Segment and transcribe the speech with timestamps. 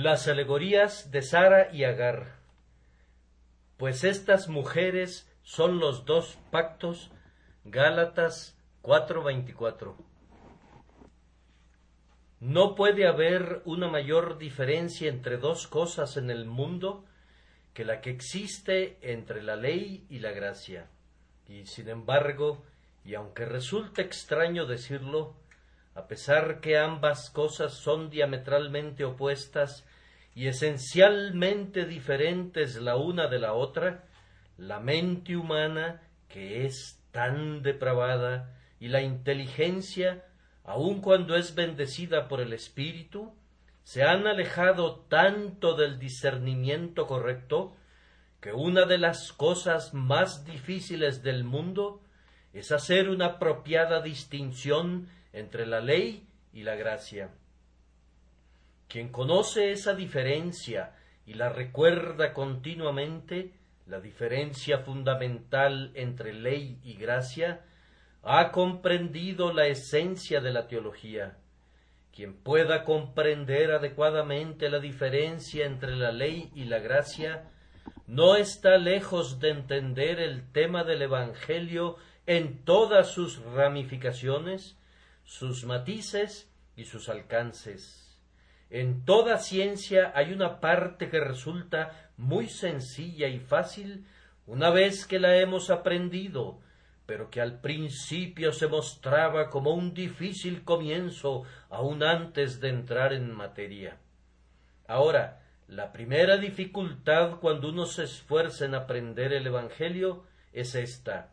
[0.00, 2.36] Las alegorías de Sara y Agar.
[3.78, 7.10] Pues estas mujeres son los dos pactos.
[7.64, 9.96] Gálatas 4:24.
[12.38, 17.04] No puede haber una mayor diferencia entre dos cosas en el mundo
[17.74, 20.86] que la que existe entre la ley y la gracia.
[21.48, 22.64] Y sin embargo,
[23.04, 25.34] y aunque resulte extraño decirlo,
[25.96, 29.84] a pesar que ambas cosas son diametralmente opuestas
[30.38, 34.04] y esencialmente diferentes la una de la otra,
[34.56, 40.24] la mente humana, que es tan depravada, y la inteligencia,
[40.62, 43.34] aun cuando es bendecida por el Espíritu,
[43.82, 47.74] se han alejado tanto del discernimiento correcto,
[48.40, 52.00] que una de las cosas más difíciles del mundo
[52.52, 57.28] es hacer una apropiada distinción entre la ley y la gracia.
[58.88, 60.94] Quien conoce esa diferencia
[61.26, 63.52] y la recuerda continuamente,
[63.86, 67.66] la diferencia fundamental entre ley y gracia,
[68.22, 71.36] ha comprendido la esencia de la teología.
[72.14, 77.50] Quien pueda comprender adecuadamente la diferencia entre la ley y la gracia,
[78.06, 84.78] no está lejos de entender el tema del Evangelio en todas sus ramificaciones,
[85.24, 88.07] sus matices y sus alcances.
[88.70, 94.04] En toda ciencia hay una parte que resulta muy sencilla y fácil
[94.46, 96.60] una vez que la hemos aprendido,
[97.06, 103.32] pero que al principio se mostraba como un difícil comienzo aun antes de entrar en
[103.32, 103.98] materia.
[104.86, 111.32] Ahora, la primera dificultad cuando uno se esfuerza en aprender el Evangelio es esta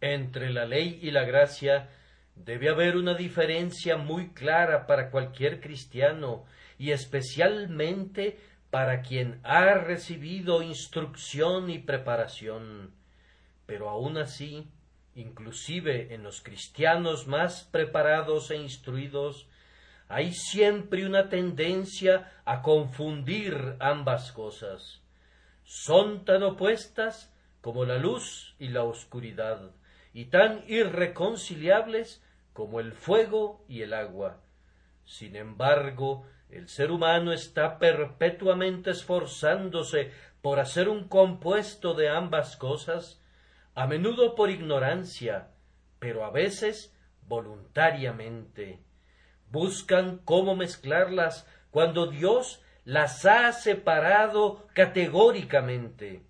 [0.00, 1.88] entre la ley y la gracia
[2.36, 6.44] debe haber una diferencia muy clara para cualquier cristiano
[6.78, 8.38] y especialmente
[8.70, 12.92] para quien ha recibido instrucción y preparación.
[13.64, 14.68] Pero aun así,
[15.14, 19.48] inclusive en los cristianos más preparados e instruidos,
[20.08, 25.02] hay siempre una tendencia a confundir ambas cosas.
[25.64, 29.72] Son tan opuestas como la luz y la oscuridad
[30.12, 32.22] y tan irreconciliables
[32.56, 34.40] como el fuego y el agua.
[35.04, 43.22] Sin embargo, el ser humano está perpetuamente esforzándose por hacer un compuesto de ambas cosas,
[43.74, 45.50] a menudo por ignorancia,
[45.98, 46.96] pero a veces
[47.28, 48.80] voluntariamente.
[49.50, 56.22] Buscan cómo mezclarlas cuando Dios las ha separado categóricamente.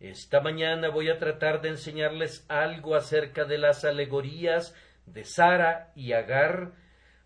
[0.00, 4.74] Esta mañana voy a tratar de enseñarles algo acerca de las alegorías
[5.12, 6.72] de Sara y Agar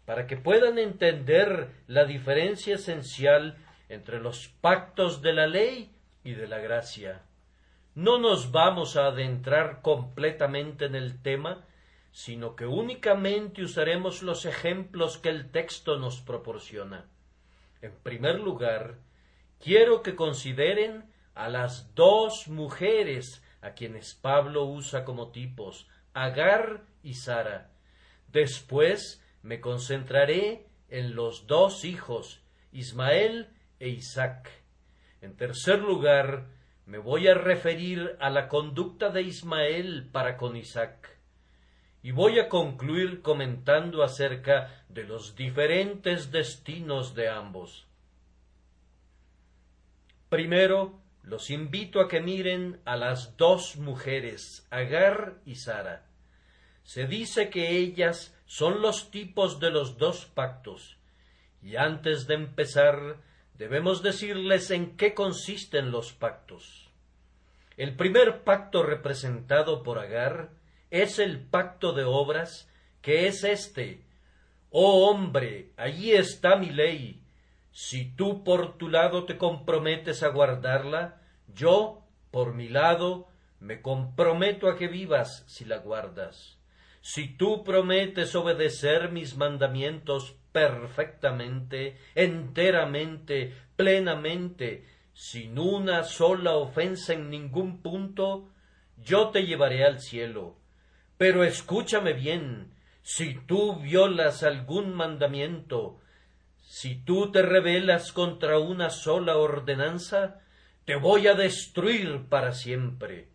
[0.04, 3.56] para que puedan entender la diferencia esencial
[3.88, 7.22] entre los pactos de la ley y de la gracia.
[7.94, 11.64] No nos vamos a adentrar completamente en el tema,
[12.10, 17.06] sino que únicamente usaremos los ejemplos que el texto nos proporciona.
[17.82, 18.96] En primer lugar,
[19.58, 27.14] quiero que consideren a las dos mujeres a quienes Pablo usa como tipos, Agar y
[27.14, 27.70] Sara.
[28.34, 34.50] Después me concentraré en los dos hijos, Ismael e Isaac.
[35.20, 36.48] En tercer lugar,
[36.84, 41.16] me voy a referir a la conducta de Ismael para con Isaac.
[42.02, 47.86] Y voy a concluir comentando acerca de los diferentes destinos de ambos.
[50.28, 56.04] Primero, los invito a que miren a las dos mujeres, Agar y Sara.
[56.84, 60.96] Se dice que ellas son los tipos de los dos pactos,
[61.62, 63.16] y antes de empezar
[63.54, 66.90] debemos decirles en qué consisten los pactos.
[67.76, 70.50] El primer pacto representado por Agar
[70.90, 72.70] es el pacto de obras,
[73.02, 74.04] que es este.
[74.70, 77.20] Oh hombre, allí está mi ley,
[77.72, 83.26] si tú por tu lado te comprometes a guardarla, yo, por mi lado,
[83.58, 86.56] me comprometo a que vivas si la guardas.
[87.06, 97.82] Si tú prometes obedecer mis mandamientos perfectamente, enteramente, plenamente, sin una sola ofensa en ningún
[97.82, 98.48] punto,
[98.96, 100.56] yo te llevaré al cielo.
[101.18, 102.72] Pero escúchame bien,
[103.02, 106.00] si tú violas algún mandamiento,
[106.62, 110.40] si tú te rebelas contra una sola ordenanza,
[110.86, 113.33] te voy a destruir para siempre.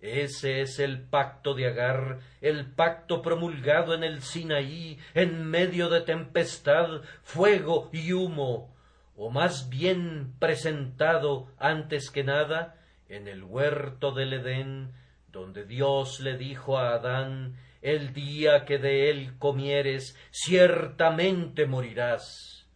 [0.00, 6.00] Ese es el pacto de Agar, el pacto promulgado en el Sinaí, en medio de
[6.00, 8.74] tempestad, fuego y humo.
[9.22, 12.76] o más bien presentado antes que nada
[13.10, 14.94] en el huerto del Edén,
[15.28, 22.66] donde Dios le dijo a Adán el día que de él comieres, ciertamente morirás.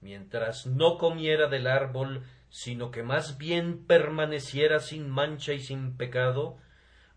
[0.00, 2.22] Mientras no comiera del árbol,
[2.56, 6.56] sino que más bien permaneciera sin mancha y sin pecado,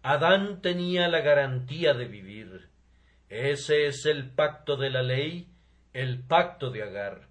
[0.01, 2.67] Adán tenía la garantía de vivir.
[3.29, 5.47] Ese es el pacto de la ley,
[5.93, 7.29] el pacto de Agar.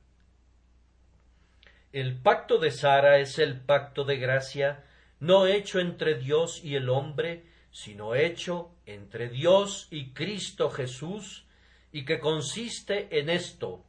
[1.92, 4.86] El pacto de Sara es el pacto de gracia,
[5.20, 11.44] no hecho entre Dios y el hombre, sino hecho entre Dios y Cristo Jesús,
[11.92, 13.84] y que consiste en esto.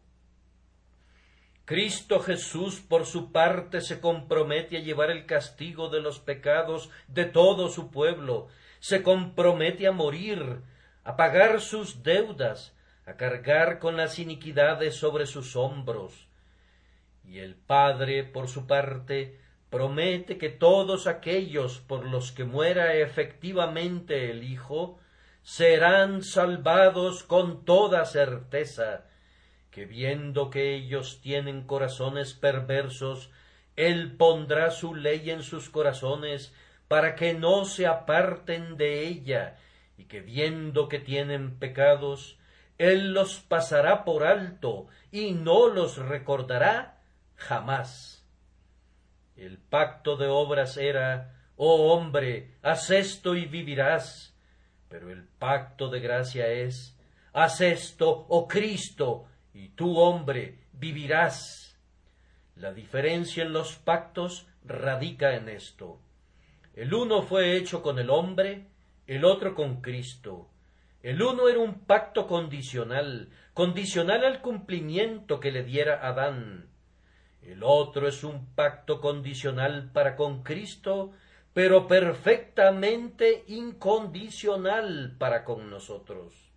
[1.70, 7.26] Cristo Jesús por su parte se compromete a llevar el castigo de los pecados de
[7.26, 8.48] todo su pueblo,
[8.80, 10.64] se compromete a morir,
[11.04, 12.76] a pagar sus deudas,
[13.06, 16.28] a cargar con las iniquidades sobre sus hombros.
[17.24, 19.40] Y el Padre, por su parte,
[19.70, 24.98] promete que todos aquellos por los que muera efectivamente el Hijo
[25.44, 29.06] serán salvados con toda certeza,
[29.80, 33.32] que viendo que ellos tienen corazones perversos,
[33.78, 36.54] Él pondrá su ley en sus corazones
[36.90, 39.56] para que no se aparten de ella,
[39.98, 42.38] y que viendo que tienen pecados,
[42.78, 47.00] Él los pasará por alto y no los recordará
[47.38, 48.28] jamás.
[49.38, 54.36] El pacto de obras era, oh hombre, haz esto y vivirás,
[54.90, 57.00] pero el pacto de gracia es,
[57.32, 61.78] haz esto, oh Cristo, y tú, hombre, vivirás.
[62.56, 66.00] La diferencia en los pactos radica en esto.
[66.74, 68.68] El uno fue hecho con el hombre,
[69.08, 70.50] el otro con Cristo.
[71.02, 76.68] El uno era un pacto condicional, condicional al cumplimiento que le diera Adán.
[77.42, 81.14] El otro es un pacto condicional para con Cristo,
[81.54, 86.49] pero perfectamente incondicional para con nosotros.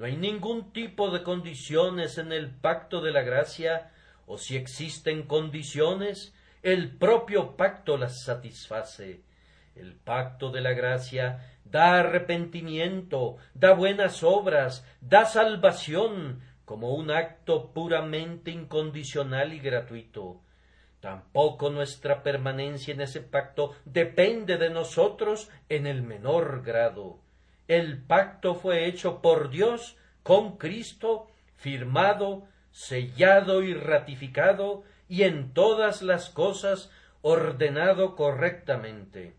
[0.00, 3.92] No hay ningún tipo de condiciones en el pacto de la gracia,
[4.26, 9.20] o si existen condiciones, el propio pacto las satisface.
[9.76, 17.70] El pacto de la gracia da arrepentimiento, da buenas obras, da salvación, como un acto
[17.74, 20.40] puramente incondicional y gratuito.
[21.00, 27.20] Tampoco nuestra permanencia en ese pacto depende de nosotros en el menor grado.
[27.70, 36.02] El pacto fue hecho por Dios con Cristo, firmado, sellado y ratificado, y en todas
[36.02, 36.90] las cosas
[37.22, 39.36] ordenado correctamente.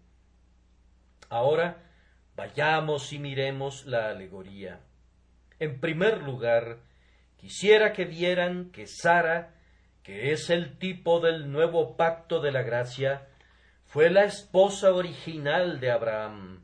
[1.28, 1.84] Ahora
[2.38, 4.80] vayamos y miremos la alegoría.
[5.60, 6.78] En primer lugar,
[7.36, 9.56] quisiera que vieran que Sara,
[10.04, 13.28] que es el tipo del nuevo pacto de la gracia,
[13.88, 16.61] fue la esposa original de Abraham.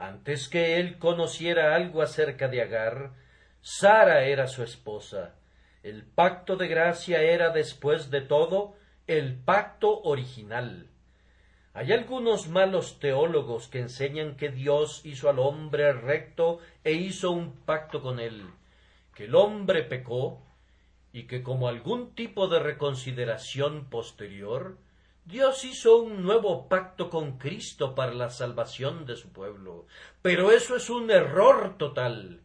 [0.00, 3.12] Antes que él conociera algo acerca de Agar,
[3.60, 5.34] Sara era su esposa.
[5.82, 8.74] El pacto de gracia era, después de todo,
[9.06, 10.88] el pacto original.
[11.74, 17.52] Hay algunos malos teólogos que enseñan que Dios hizo al hombre recto e hizo un
[17.66, 18.48] pacto con él,
[19.14, 20.42] que el hombre pecó
[21.12, 24.78] y que como algún tipo de reconsideración posterior,
[25.24, 29.86] Dios hizo un nuevo pacto con Cristo para la salvación de su pueblo.
[30.22, 32.40] Pero eso es un error total.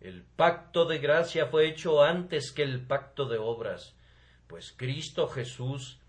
[0.00, 3.96] El pacto de gracia fue hecho antes que el pacto de obras,
[4.46, 6.00] pues Cristo Jesús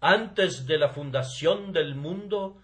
[0.00, 2.58] antes de la fundación del mundo,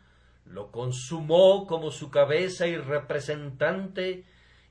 [0.45, 4.25] lo consumó como su cabeza y representante,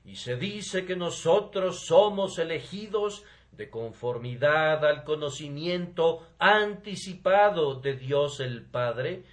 [0.04, 3.24] y se dice que nosotros somos elegidos
[3.56, 9.24] de conformidad al conocimiento anticipado de Dios el Padre,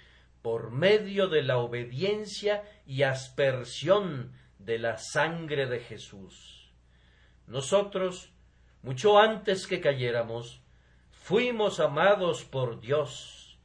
[0.42, 6.72] por medio de la obediencia y aspersión de la sangre de Jesús.
[7.46, 8.32] Nosotros,
[8.82, 10.60] mucho antes que cayéramos,
[11.10, 13.58] fuimos amados por Dios.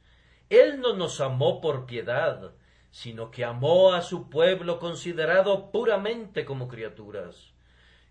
[0.48, 2.52] Él no nos amó por piedad,
[2.90, 7.52] sino que amó a su pueblo considerado puramente como criaturas.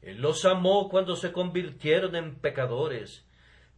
[0.01, 3.25] Él los amó cuando se convirtieron en pecadores,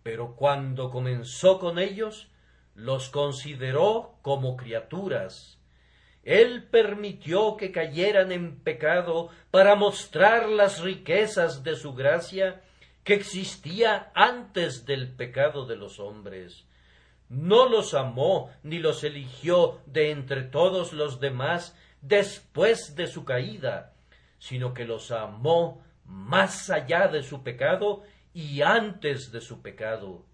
[0.03, 2.29] pero cuando comenzó con ellos,
[2.75, 5.59] los consideró como criaturas.
[6.23, 12.61] Él permitió que cayeran en pecado para mostrar las riquezas de su gracia
[13.03, 16.65] que existía antes del pecado de los hombres.
[17.29, 23.93] No los amó ni los eligió de entre todos los demás después de su caída,
[24.39, 30.25] sino que los amó más allá de su pecado y antes de su pecado.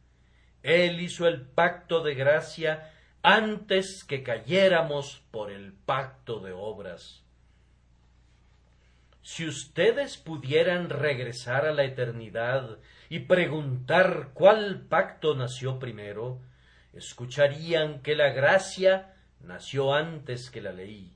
[0.63, 2.91] Él hizo el pacto de gracia
[3.21, 7.23] antes que cayéramos por el pacto de obras.
[9.21, 12.77] Si ustedes pudieran regresar a la eternidad
[13.09, 16.41] y preguntar cuál pacto nació primero,
[16.93, 21.14] escucharían que la gracia nació antes que la ley,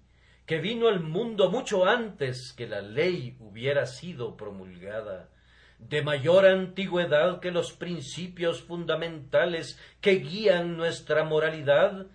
[0.50, 5.30] que vino al mundo mucho antes que la ley hubiera sido promulgada,
[5.78, 12.08] de mayor antigüedad que los principios fundamentales que guían nuestra moralidad,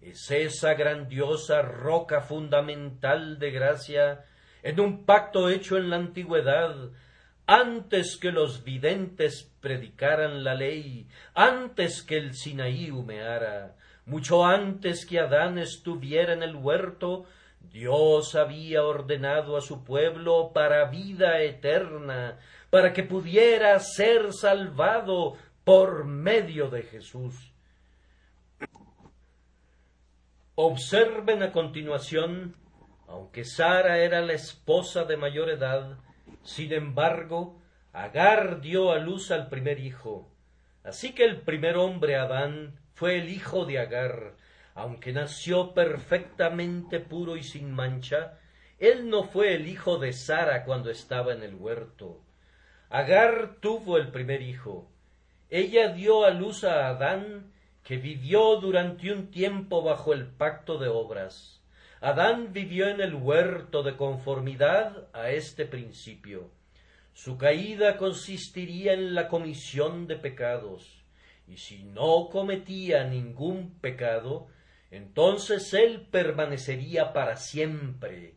[0.00, 4.24] es esa grandiosa roca fundamental de gracia,
[4.64, 6.90] en un pacto hecho en la antigüedad,
[7.46, 13.76] antes que los videntes predicaran la ley, antes que el Sinaí humeara,
[14.06, 17.26] mucho antes que Adán estuviera en el huerto,
[17.70, 22.38] Dios había ordenado a su pueblo para vida eterna,
[22.70, 27.52] para que pudiera ser salvado por medio de Jesús.
[30.54, 32.56] Observen a continuación,
[33.08, 35.98] aunque Sara era la esposa de mayor edad,
[36.42, 37.60] sin embargo,
[37.92, 40.30] Agar dio a luz al primer hijo.
[40.84, 44.34] Así que el primer hombre, Adán, fue el hijo de Agar.
[44.76, 48.38] Aunque nació perfectamente puro y sin mancha,
[48.78, 52.20] él no fue el hijo de Sara cuando estaba en el huerto.
[52.90, 54.92] Agar tuvo el primer hijo.
[55.48, 60.88] Ella dio a luz a Adán, que vivió durante un tiempo bajo el pacto de
[60.88, 61.62] obras.
[62.02, 66.50] Adán vivió en el huerto de conformidad a este principio.
[67.14, 71.02] Su caída consistiría en la comisión de pecados,
[71.48, 74.48] y si no cometía ningún pecado,
[74.96, 78.34] entonces él permanecería para siempre.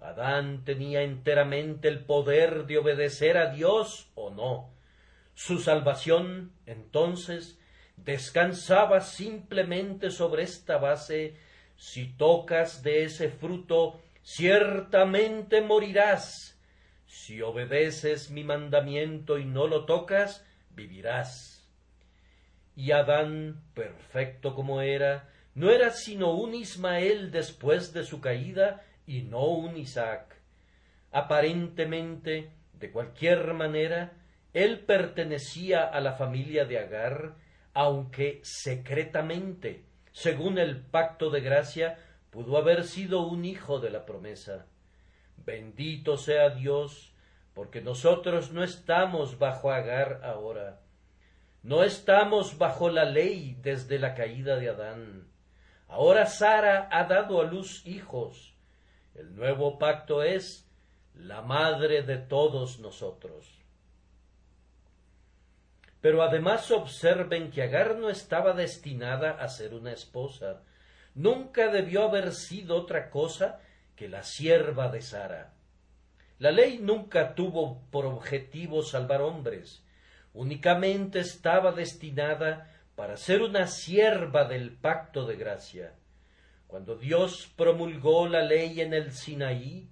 [0.00, 4.70] Adán tenía enteramente el poder de obedecer a Dios o no.
[5.34, 7.58] Su salvación, entonces,
[7.96, 11.36] descansaba simplemente sobre esta base
[11.76, 16.60] si tocas de ese fruto, ciertamente morirás.
[17.06, 21.68] Si obedeces mi mandamiento y no lo tocas, vivirás.
[22.74, 29.22] Y Adán, perfecto como era, no era sino un Ismael después de su caída y
[29.22, 30.36] no un Isaac.
[31.12, 34.12] Aparentemente, de cualquier manera,
[34.52, 37.34] él pertenecía a la familia de Agar,
[37.74, 39.88] aunque secretamente
[40.18, 41.96] según el pacto de gracia,
[42.30, 44.66] pudo haber sido un hijo de la promesa.
[45.36, 47.14] Bendito sea Dios,
[47.54, 50.80] porque nosotros no estamos bajo Agar ahora.
[51.62, 55.27] No estamos bajo la ley desde la caída de Adán.
[55.88, 58.54] Ahora Sara ha dado a luz hijos.
[59.14, 60.68] El nuevo pacto es
[61.14, 63.58] la madre de todos nosotros.
[66.00, 70.62] Pero además observen que Agar no estaba destinada a ser una esposa.
[71.14, 73.60] Nunca debió haber sido otra cosa
[73.96, 75.54] que la sierva de Sara.
[76.38, 79.82] La ley nunca tuvo por objetivo salvar hombres.
[80.34, 85.94] Únicamente estaba destinada para ser una sierva del pacto de gracia.
[86.66, 89.88] Cuando Dios promulgó la ley en el Sinaí,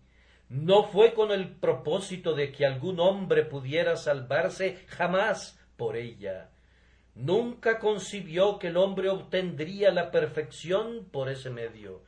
[0.49, 6.51] no fue con el propósito de que algún hombre pudiera salvarse jamás por ella.
[7.15, 12.03] Nunca concibió que el hombre obtendría la perfección por ese medio.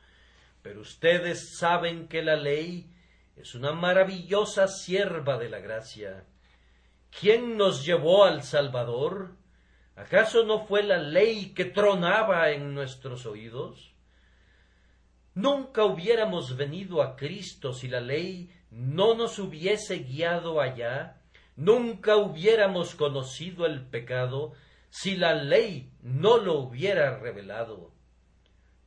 [0.61, 2.91] Pero ustedes saben que la ley
[3.37, 6.25] es una maravillosa sierva de la gracia.
[7.17, 9.38] ¿Quién nos llevó al Salvador?
[9.99, 13.93] ¿Acaso no fue la ley que tronaba en nuestros oídos?
[15.35, 21.19] Nunca hubiéramos venido a Cristo si la ley no nos hubiese guiado allá
[21.59, 24.53] Nunca hubiéramos conocido el pecado
[24.89, 27.91] si la ley no lo hubiera revelado.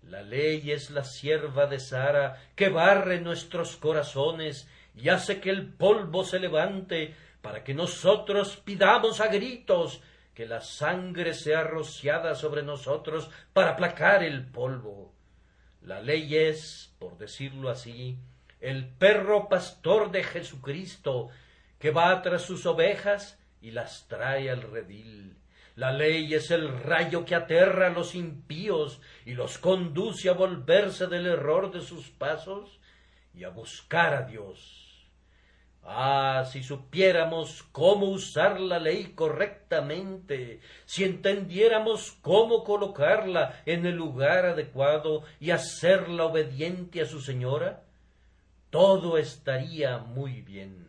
[0.02, 5.74] La ley es la sierva de Sara que barre nuestros corazones y hace que el
[5.74, 10.00] polvo se levante para que nosotros pidamos a gritos
[10.34, 15.12] que la sangre sea rociada sobre nosotros para aplacar el polvo.
[15.82, 18.18] La ley es, por decirlo así,
[18.60, 21.28] el perro pastor de Jesucristo
[21.78, 25.36] que va tras sus ovejas y las trae al redil.
[25.74, 31.06] La ley es el rayo que aterra a los impíos y los conduce a volverse
[31.06, 32.78] del error de sus pasos
[33.34, 34.81] y a buscar a Dios.
[35.84, 44.46] Ah, si supiéramos cómo usar la ley correctamente, si entendiéramos cómo colocarla en el lugar
[44.46, 47.82] adecuado y hacerla obediente a su señora,
[48.70, 50.88] todo estaría muy bien.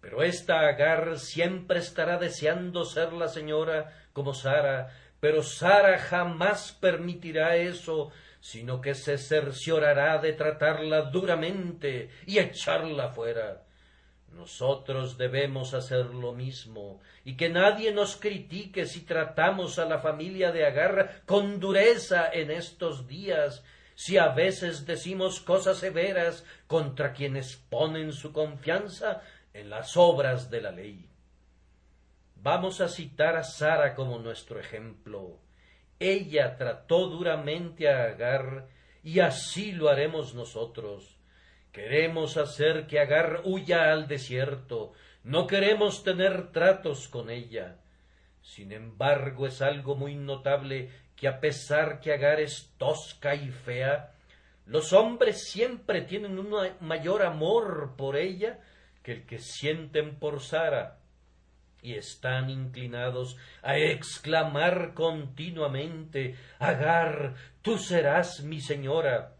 [0.00, 7.56] Pero esta Agar siempre estará deseando ser la señora como Sara, pero Sara jamás permitirá
[7.56, 13.64] eso, sino que se cerciorará de tratarla duramente y echarla fuera.
[14.32, 20.52] Nosotros debemos hacer lo mismo, y que nadie nos critique si tratamos a la familia
[20.52, 23.64] de Agar con dureza en estos días,
[23.94, 30.60] si a veces decimos cosas severas contra quienes ponen su confianza en las obras de
[30.60, 31.08] la ley.
[32.36, 35.40] Vamos a citar a Sara como nuestro ejemplo.
[36.00, 38.68] Ella trató duramente a Agar
[39.02, 41.16] y así lo haremos nosotros.
[41.72, 44.92] Queremos hacer que Agar huya al desierto,
[45.24, 47.76] no queremos tener tratos con ella.
[48.42, 54.12] Sin embargo, es algo muy notable que a pesar que Agar es tosca y fea,
[54.66, 58.58] los hombres siempre tienen un mayor amor por ella
[59.02, 60.97] que el que sienten por Sara,
[61.82, 69.36] y están inclinados a exclamar continuamente Agar, tú serás mi señora,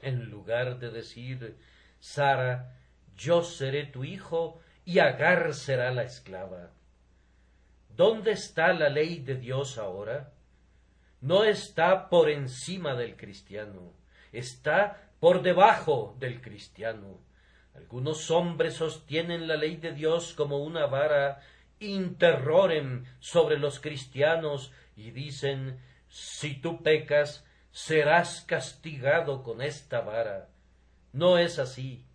[0.00, 1.56] en lugar de decir
[2.00, 2.76] Sara,
[3.16, 6.70] yo seré tu hijo y Agar será la esclava.
[7.96, 10.32] ¿Dónde está la ley de Dios ahora?
[11.22, 13.94] No está por encima del cristiano,
[14.32, 17.18] está por debajo del cristiano.
[17.74, 21.40] Algunos hombres sostienen la ley de Dios como una vara
[21.80, 30.48] interroren sobre los cristianos y dicen si tú pecas serás castigado con esta vara.
[31.12, 32.06] No es así.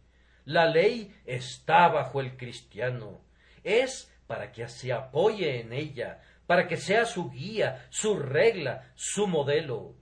[0.46, 3.22] La ley está bajo el cristiano.
[3.64, 9.28] Es para que se apoye en ella, para que sea su guía, su regla, su
[9.28, 9.96] modelo.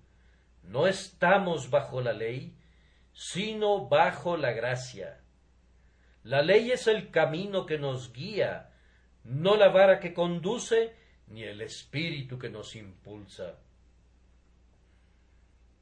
[0.63, 2.55] No estamos bajo la ley,
[3.11, 5.19] sino bajo la gracia.
[6.23, 8.68] La ley es el camino que nos guía,
[9.29, 10.95] no la vara que conduce,
[11.27, 13.59] ni el espíritu que nos impulsa.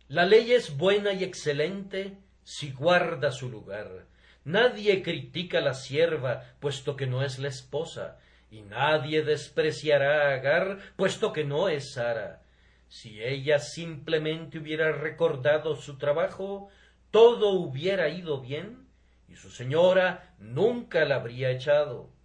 [0.10, 4.06] La ley es buena y excelente si guarda su lugar.
[4.44, 8.20] Nadie critica a la sierva, puesto que no es la esposa,
[8.52, 12.44] y nadie despreciará a Agar, puesto que no es Sara.
[12.90, 16.70] Si ella simplemente hubiera recordado su trabajo,
[17.12, 18.88] todo hubiera ido bien,
[19.30, 22.17] y su señora nunca la habría echado.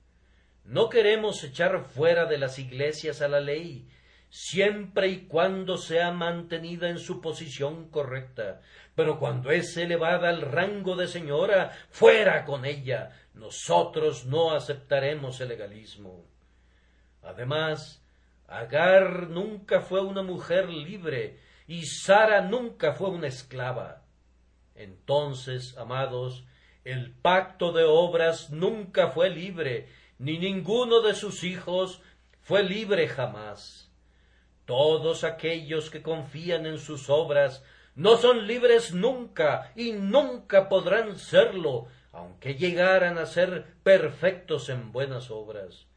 [0.65, 3.89] No queremos echar fuera de las iglesias a la ley,
[4.31, 8.61] siempre y cuando sea mantenida en su posición correcta.
[8.95, 13.11] Pero cuando es elevada al rango de señora, fuera con ella.
[13.35, 16.27] Nosotros no aceptaremos el legalismo.
[17.23, 18.03] Además,
[18.53, 24.03] Agar nunca fue una mujer libre y Sara nunca fue una esclava.
[24.75, 26.45] Entonces, amados,
[26.85, 29.89] el pacto de obras nunca fue libre,
[30.23, 32.01] ni ninguno de sus hijos
[32.43, 33.91] fue libre jamás.
[34.67, 37.65] Todos aquellos que confían en sus obras
[37.97, 45.33] no son libres nunca y nunca podrán serlo, aunque llegaran a ser perfectos en buenas
[45.33, 45.89] obras.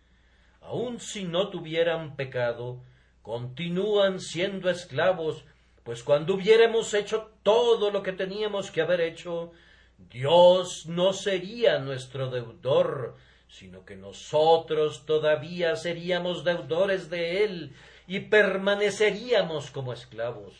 [0.59, 2.81] Aun si no tuvieran pecado,
[3.21, 5.45] continúan siendo esclavos,
[5.83, 9.51] pues cuando hubiéramos hecho todo lo que teníamos que haber hecho,
[9.99, 17.75] Dios no sería nuestro deudor, sino que nosotros todavía seríamos deudores de Él,
[18.07, 20.53] y permaneceríamos como esclavos.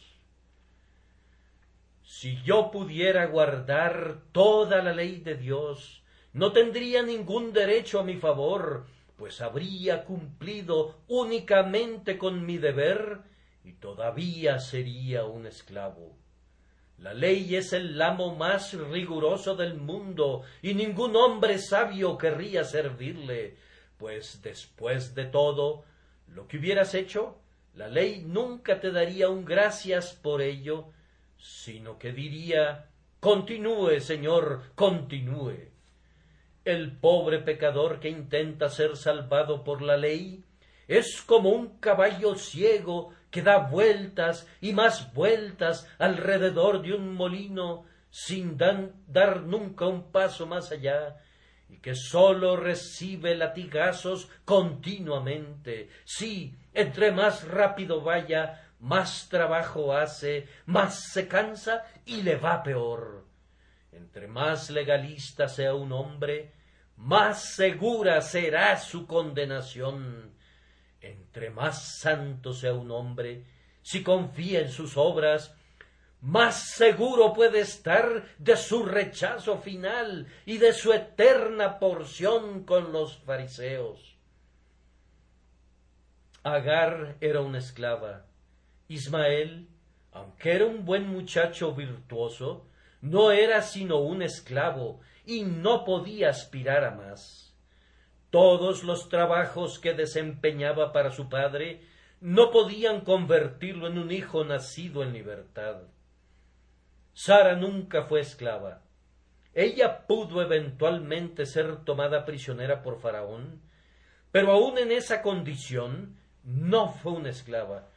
[2.04, 8.16] Si yo pudiera guardar toda la ley de Dios, no tendría ningún derecho a mi
[8.18, 8.86] favor,
[9.18, 13.22] pues habría cumplido únicamente con mi deber
[13.64, 16.25] y todavía sería un esclavo.
[17.00, 23.58] La ley es el amo más riguroso del mundo y ningún hombre sabio querría servirle,
[23.98, 25.84] pues después de todo
[26.34, 27.38] lo que hubieras hecho,
[27.76, 30.88] la ley nunca te daría un gracias por ello,
[31.38, 32.88] sino que diría
[33.26, 35.72] Continúe, Señor, continúe.
[36.64, 40.44] El pobre pecador que intenta ser salvado por la ley
[40.88, 47.84] es como un caballo ciego que da vueltas y más vueltas alrededor de un molino
[48.10, 51.18] sin dar nunca un paso más allá
[51.68, 55.90] y que sólo recibe latigazos continuamente.
[56.06, 63.26] Sí, entre más rápido vaya, más trabajo hace, más se cansa y le va peor.
[63.92, 66.54] Entre más legalista sea un hombre,
[66.96, 70.35] más segura será su condenación.
[71.06, 73.46] Entre más santo sea un hombre,
[73.82, 75.56] si confía en sus obras,
[76.22, 83.18] más seguro puede estar de su rechazo final y de su eterna porción con los
[83.18, 84.18] fariseos.
[86.42, 88.26] Agar era una esclava.
[88.88, 89.68] Ismael,
[90.12, 92.66] aunque era un buen muchacho virtuoso,
[93.02, 97.45] no era sino un esclavo y no podía aspirar a más.
[98.36, 101.80] Todos los trabajos que desempeñaba para su padre
[102.20, 105.84] no podían convertirlo en un hijo nacido en libertad.
[107.14, 108.82] Sara nunca fue esclava.
[109.54, 113.62] Ella pudo eventualmente ser tomada prisionera por Faraón,
[114.34, 117.88] pero aun en esa condición no fue una esclava.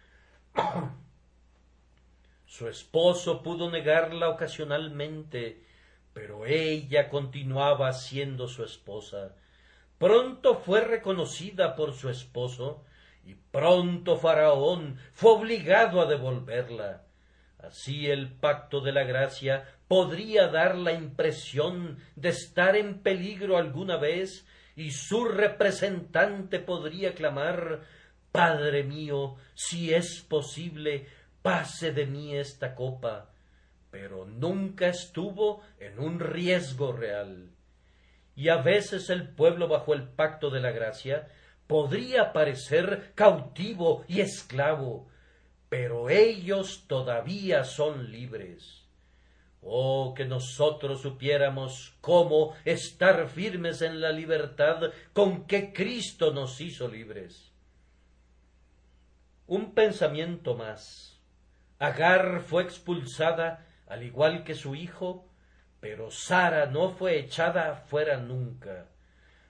[2.46, 5.64] Su esposo pudo negarla ocasionalmente,
[6.12, 9.34] pero ella continuaba siendo su esposa.
[9.98, 12.84] Pronto fue reconocida por su esposo
[13.24, 17.04] y pronto Faraón fue obligado a devolverla.
[17.58, 23.96] Así el pacto de la gracia podría dar la impresión de estar en peligro alguna
[23.96, 27.80] vez y su representante podría clamar
[28.30, 31.08] Padre mío, si es posible,
[31.42, 33.32] pase de mí esta copa,
[33.90, 37.57] pero nunca estuvo en un riesgo real.
[38.38, 41.26] Y a veces el pueblo bajo el pacto de la gracia
[41.66, 45.08] podría parecer cautivo y esclavo,
[45.68, 48.86] pero ellos todavía son libres.
[49.60, 56.86] Oh, que nosotros supiéramos cómo estar firmes en la libertad con que Cristo nos hizo
[56.86, 57.50] libres.
[59.48, 61.20] Un pensamiento más.
[61.80, 65.27] Agar fue expulsada al igual que su hijo,
[65.80, 68.86] pero Sara no fue echada fuera nunca.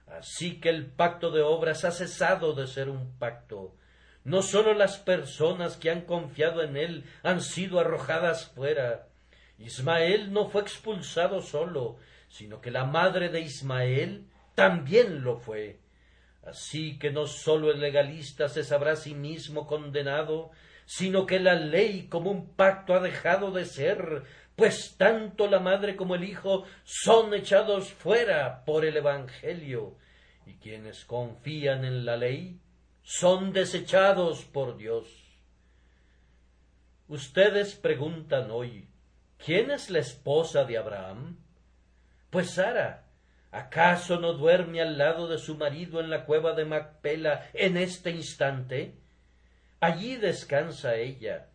[0.07, 3.75] Así que el pacto de obras ha cesado de ser un pacto,
[4.23, 9.07] no sólo las personas que han confiado en él han sido arrojadas fuera.
[9.57, 15.79] Ismael no fue expulsado solo, sino que la madre de Ismael también lo fue.
[16.45, 20.51] Así que no sólo el legalista se sabrá a sí mismo condenado,
[20.85, 24.23] sino que la ley como un pacto ha dejado de ser,
[24.59, 29.95] pues tanto la madre como el hijo son echados fuera por el Evangelio,
[30.45, 32.59] y quienes confían en la ley
[33.01, 35.07] son desechados por Dios.
[37.07, 38.89] Ustedes preguntan hoy,
[39.37, 41.37] ¿quién es la esposa de Abraham?
[42.29, 43.07] Pues Sara,
[43.51, 48.11] ¿acaso no duerme al lado de su marido en la cueva de Macpela en este
[48.11, 48.97] instante?
[49.79, 51.47] Allí descansa ella,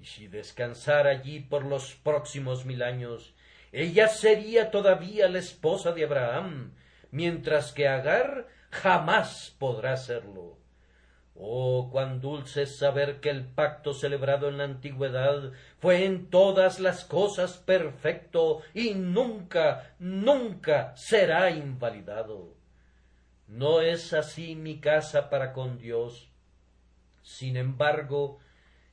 [0.00, 3.34] y si descansara allí por los próximos mil años,
[3.70, 6.72] ella sería todavía la esposa de Abraham,
[7.10, 10.58] mientras que Agar jamás podrá serlo.
[11.34, 16.80] Oh, cuán dulce es saber que el pacto celebrado en la antigüedad fue en todas
[16.80, 22.54] las cosas perfecto y nunca, nunca será invalidado.
[23.46, 26.28] No es así mi casa para con Dios.
[27.22, 28.39] Sin embargo,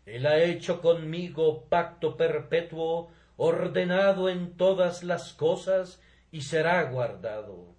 [0.08, 7.76] Él ha hecho conmigo pacto perpetuo, ordenado en todas las cosas, y será guardado.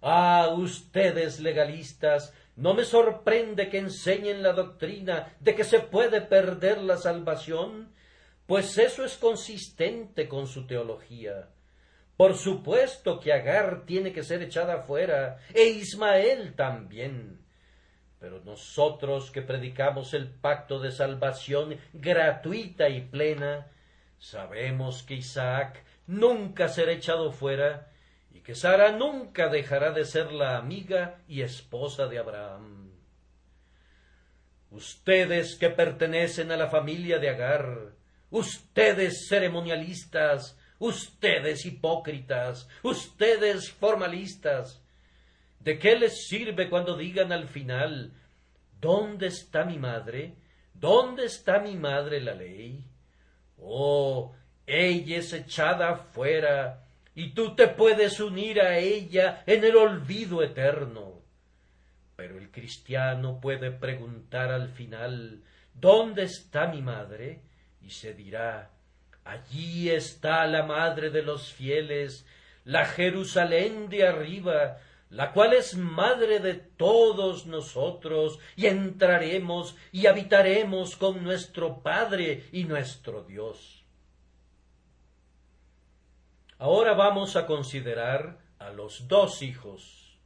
[0.00, 6.78] Ah, ustedes legalistas, no me sorprende que enseñen la doctrina de que se puede perder
[6.82, 7.92] la salvación,
[8.46, 11.50] pues eso es consistente con su teología.
[12.16, 17.43] Por supuesto que Agar tiene que ser echada fuera, e Ismael también.
[18.24, 23.66] Pero nosotros que predicamos el pacto de salvación gratuita y plena,
[24.18, 27.92] sabemos que Isaac nunca será echado fuera,
[28.32, 32.92] y que Sara nunca dejará de ser la amiga y esposa de Abraham.
[34.70, 37.92] Ustedes que pertenecen a la familia de Agar,
[38.30, 44.82] ustedes ceremonialistas, ustedes hipócritas, ustedes formalistas,
[45.64, 48.12] ¿de qué les sirve cuando digan al final
[48.80, 50.34] ¿Dónde está mi madre?
[50.74, 52.84] ¿Dónde está mi madre la ley?
[53.58, 54.34] Oh,
[54.66, 61.22] ella es echada fuera y tú te puedes unir a ella en el olvido eterno.
[62.14, 67.40] Pero el cristiano puede preguntar al final ¿Dónde está mi madre?
[67.80, 68.70] y se dirá
[69.24, 72.26] Allí está la madre de los fieles,
[72.64, 74.78] la Jerusalén de arriba,
[75.14, 82.64] la cual es madre de todos nosotros, y entraremos y habitaremos con nuestro Padre y
[82.64, 83.84] nuestro Dios.
[86.58, 90.18] Ahora vamos a considerar a los dos hijos.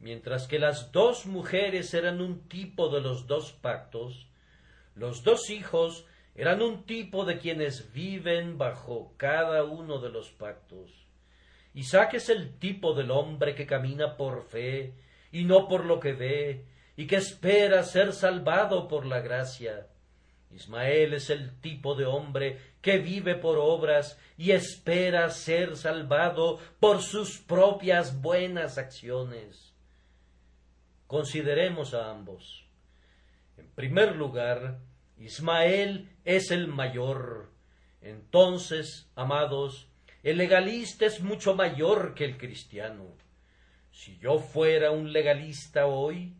[0.00, 4.28] Mientras que las dos mujeres eran un tipo de los dos pactos,
[4.94, 11.01] los dos hijos eran un tipo de quienes viven bajo cada uno de los pactos.
[11.74, 14.94] Isaac es el tipo del hombre que camina por fe
[15.30, 19.86] y no por lo que ve, y que espera ser salvado por la gracia.
[20.50, 27.00] Ismael es el tipo de hombre que vive por obras y espera ser salvado por
[27.00, 29.72] sus propias buenas acciones.
[31.06, 32.66] Consideremos a ambos.
[33.56, 34.80] En primer lugar,
[35.16, 37.50] Ismael es el mayor.
[38.02, 39.88] Entonces, amados,
[40.22, 43.16] el legalista es mucho mayor que el cristiano.
[43.90, 46.34] Si yo fuera un legalista hoy,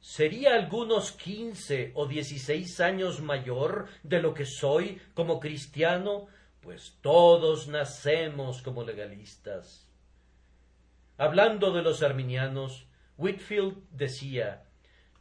[0.00, 6.26] sería algunos quince o dieciséis años mayor de lo que soy como cristiano,
[6.60, 9.88] pues todos nacemos como legalistas.
[11.16, 14.64] Hablando de los arminianos, Whitfield decía,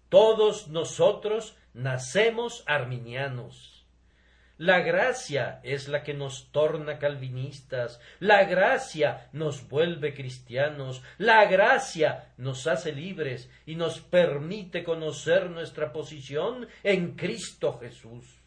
[0.10, 3.71] todos nosotros nacemos arminianos.
[4.62, 12.32] La gracia es la que nos torna calvinistas, la gracia nos vuelve cristianos, la gracia
[12.38, 18.40] nos hace libres y nos permite conocer nuestra posición en Cristo Jesús.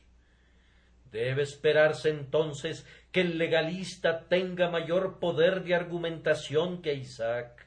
[1.10, 7.66] Debe esperarse entonces que el legalista tenga mayor poder de argumentación que Isaac.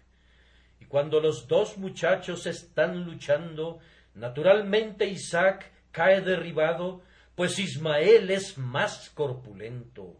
[0.79, 3.79] Y cuando los dos muchachos están luchando,
[4.15, 7.01] naturalmente Isaac cae derribado
[7.37, 10.17] pues Ismael es más corpulento.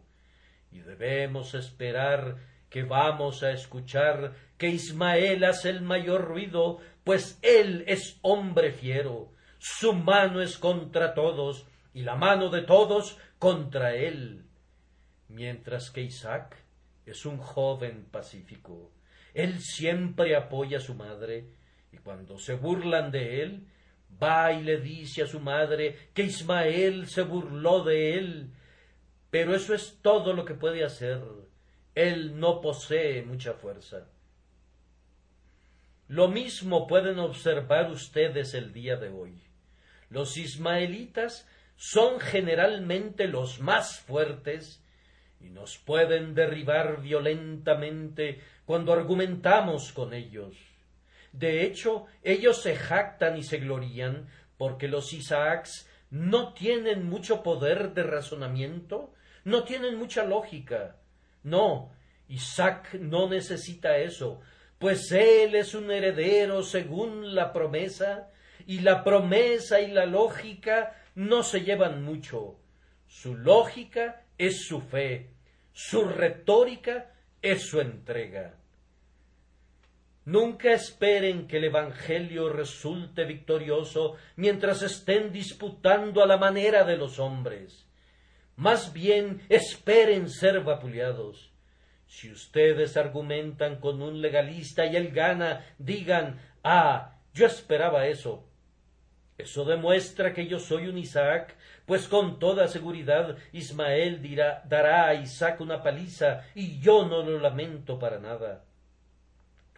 [0.70, 2.36] Y debemos esperar
[2.70, 9.32] que vamos a escuchar que Ismael hace el mayor ruido, pues él es hombre fiero,
[9.58, 14.44] su mano es contra todos, y la mano de todos contra él,
[15.26, 16.54] mientras que Isaac
[17.04, 18.92] es un joven pacífico.
[19.34, 21.48] Él siempre apoya a su madre,
[21.90, 23.66] y cuando se burlan de él,
[24.22, 28.50] va y le dice a su madre que Ismael se burló de él.
[29.30, 31.22] Pero eso es todo lo que puede hacer.
[31.94, 34.06] Él no posee mucha fuerza.
[36.08, 39.42] Lo mismo pueden observar ustedes el día de hoy.
[40.08, 44.82] Los ismaelitas son generalmente los más fuertes
[45.40, 50.56] y nos pueden derribar violentamente cuando argumentamos con ellos.
[51.32, 57.92] De hecho, ellos se jactan y se glorían porque los Isaacs no tienen mucho poder
[57.94, 59.12] de razonamiento,
[59.44, 60.96] no tienen mucha lógica.
[61.42, 61.92] No,
[62.28, 64.40] Isaac no necesita eso,
[64.78, 68.30] pues él es un heredero según la promesa,
[68.66, 72.58] y la promesa y la lógica no se llevan mucho.
[73.06, 75.30] Su lógica es su fe,
[75.72, 78.54] su retórica es su entrega.
[80.28, 87.18] Nunca esperen que el Evangelio resulte victorioso mientras estén disputando a la manera de los
[87.18, 87.88] hombres.
[88.54, 91.50] Más bien esperen ser vapuleados.
[92.06, 98.46] Si ustedes argumentan con un legalista y él gana, digan, ah, yo esperaba eso.
[99.38, 105.14] Eso demuestra que yo soy un Isaac, pues con toda seguridad Ismael dirá, dará a
[105.14, 108.67] Isaac una paliza, y yo no lo lamento para nada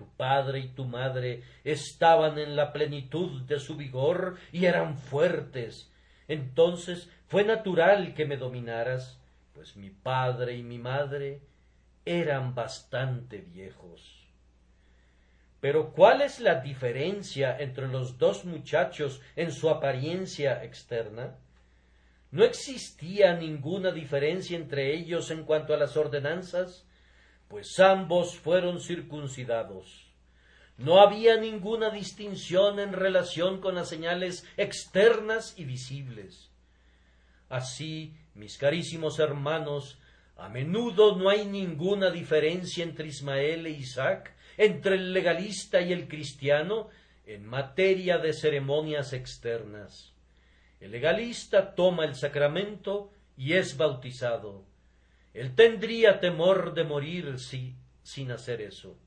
[0.00, 5.92] tu padre y tu madre estaban en la plenitud de su vigor y eran fuertes.
[6.26, 9.20] Entonces fue natural que me dominaras,
[9.52, 11.42] pues mi padre y mi madre
[12.06, 14.26] eran bastante viejos.
[15.60, 21.36] Pero ¿cuál es la diferencia entre los dos muchachos en su apariencia externa?
[22.30, 26.86] No existía ninguna diferencia entre ellos en cuanto a las ordenanzas,
[27.50, 30.06] pues ambos fueron circuncidados.
[30.78, 36.48] No había ninguna distinción en relación con las señales externas y visibles.
[37.48, 39.98] Así, mis carísimos hermanos,
[40.36, 46.06] a menudo no hay ninguna diferencia entre Ismael e Isaac, entre el legalista y el
[46.06, 46.88] cristiano,
[47.26, 50.14] en materia de ceremonias externas.
[50.78, 54.69] El legalista toma el sacramento y es bautizado.
[55.32, 58.98] Él tendría temor de morir si, sin hacer eso.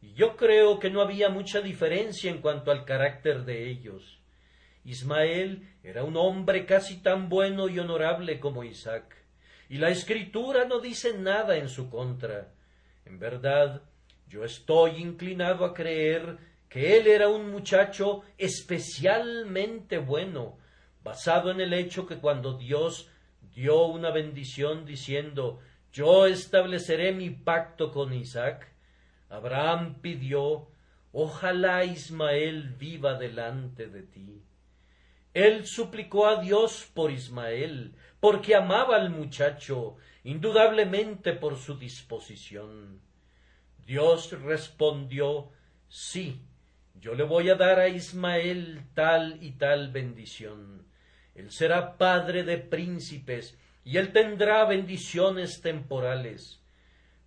[0.00, 4.20] Y yo creo que no había mucha diferencia en cuanto al carácter de ellos.
[4.84, 9.16] Ismael era un hombre casi tan bueno y honorable como Isaac,
[9.68, 12.52] y la escritura no dice nada en su contra.
[13.04, 13.82] En verdad,
[14.28, 20.58] yo estoy inclinado a creer que él era un muchacho especialmente bueno,
[21.02, 23.10] basado en el hecho que cuando Dios
[23.56, 28.70] dio una bendición diciendo, yo estableceré mi pacto con Isaac,
[29.30, 30.68] Abraham pidió,
[31.10, 34.42] ojalá Ismael viva delante de ti.
[35.32, 43.00] Él suplicó a Dios por Ismael, porque amaba al muchacho, indudablemente por su disposición.
[43.86, 45.50] Dios respondió
[45.88, 46.42] Sí,
[47.00, 50.84] yo le voy a dar a Ismael tal y tal bendición.
[51.36, 56.60] Él será padre de príncipes, y él tendrá bendiciones temporales.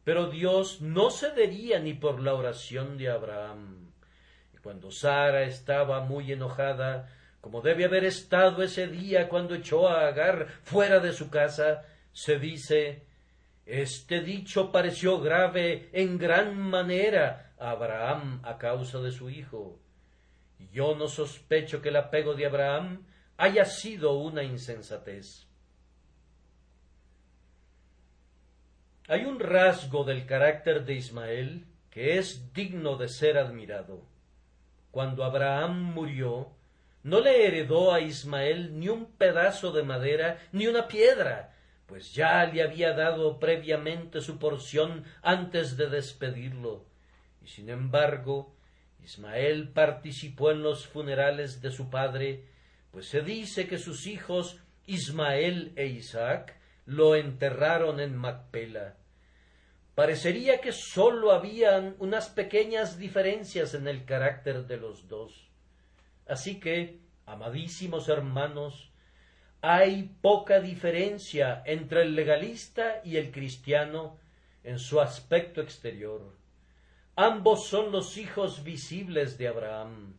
[0.03, 3.91] Pero Dios no cedería ni por la oración de Abraham.
[4.53, 7.07] Y cuando Sara estaba muy enojada,
[7.39, 12.39] como debe haber estado ese día cuando echó a Agar fuera de su casa, se
[12.39, 13.03] dice
[13.65, 19.79] Este dicho pareció grave en gran manera a Abraham a causa de su hijo.
[20.57, 23.05] Y yo no sospecho que el apego de Abraham
[23.39, 25.47] haya sido una insensatez.
[29.07, 34.03] Hay un rasgo del carácter de Ismael que es digno de ser admirado.
[34.91, 36.51] Cuando Abraham murió,
[37.03, 42.45] no le heredó a Ismael ni un pedazo de madera ni una piedra, pues ya
[42.45, 46.85] le había dado previamente su porción antes de despedirlo.
[47.41, 48.53] Y sin embargo,
[49.01, 52.43] Ismael participó en los funerales de su padre,
[52.91, 58.95] pues se dice que sus hijos Ismael e Isaac lo enterraron en Macpela.
[59.93, 65.49] Parecería que sólo habían unas pequeñas diferencias en el carácter de los dos.
[66.27, 68.91] Así que, amadísimos hermanos,
[69.61, 74.17] hay poca diferencia entre el legalista y el cristiano
[74.63, 76.33] en su aspecto exterior.
[77.15, 80.15] Ambos son los hijos visibles de Abraham.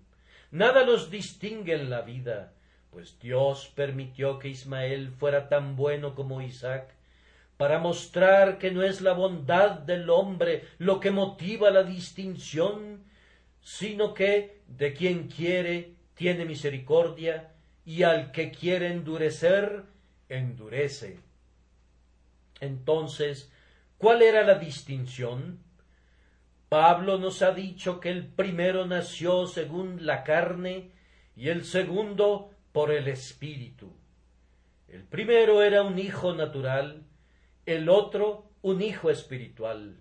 [0.51, 2.53] Nada los distingue en la vida,
[2.91, 6.95] pues Dios permitió que Ismael fuera tan bueno como Isaac,
[7.57, 13.05] para mostrar que no es la bondad del hombre lo que motiva la distinción,
[13.61, 17.53] sino que de quien quiere tiene misericordia
[17.85, 19.85] y al que quiere endurecer,
[20.29, 21.21] endurece.
[22.61, 23.53] Entonces,
[23.99, 25.61] ¿cuál era la distinción?
[26.69, 30.93] Pablo nos ha dicho que el primero nació según la carne
[31.35, 33.93] y el segundo por el Espíritu.
[34.89, 37.05] El primero era un hijo natural,
[37.67, 40.01] el otro un hijo espiritual.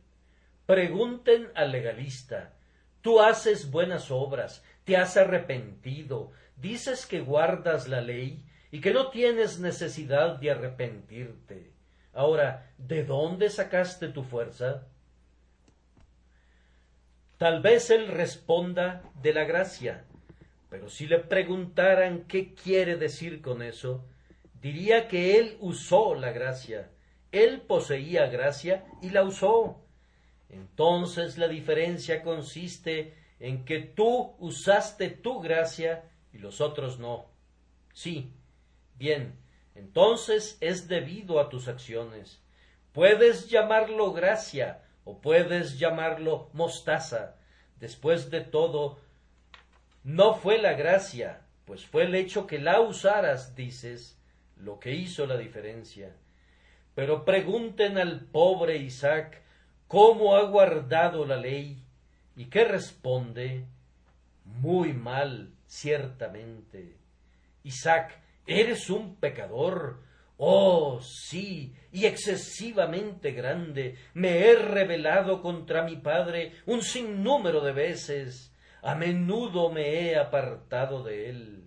[0.66, 2.54] Pregunten al legalista,
[3.02, 9.10] tú haces buenas obras, te has arrepentido, dices que guardas la ley y que no
[9.10, 11.72] tienes necesidad de arrepentirte.
[12.14, 14.88] Ahora, ¿de dónde sacaste tu fuerza?
[17.38, 20.06] Tal vez él responda de la gracia,
[20.70, 24.06] pero si le preguntaran qué quiere decir con eso,
[24.62, 26.92] diría que él usó la gracia,
[27.32, 29.84] él poseía gracia y la usó.
[30.50, 37.28] Entonces la diferencia consiste en que tú usaste tu gracia y los otros no.
[37.94, 38.34] Sí,
[38.96, 39.40] bien,
[39.76, 42.42] entonces es debido a tus acciones.
[42.92, 47.36] Puedes llamarlo gracia o puedes llamarlo mostaza.
[47.80, 49.00] Después de todo,
[50.10, 54.20] no fue la gracia, pues fue el hecho que la usaras, dices,
[54.58, 56.16] lo que hizo la diferencia.
[56.96, 59.40] Pero pregunten al pobre Isaac
[59.88, 61.84] cómo ha guardado la ley
[62.36, 63.66] y qué responde.
[64.46, 66.96] Muy mal, ciertamente.
[67.64, 70.00] Isaac, eres un pecador.
[70.38, 73.96] Oh, sí, y excesivamente grande.
[74.16, 78.50] Me he rebelado contra mi padre un sinnúmero de veces
[78.82, 81.64] a menudo me he apartado de él.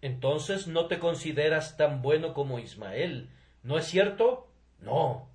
[0.00, 3.30] Entonces no te consideras tan bueno como Ismael,
[3.62, 4.48] ¿no es cierto?
[4.80, 5.28] No.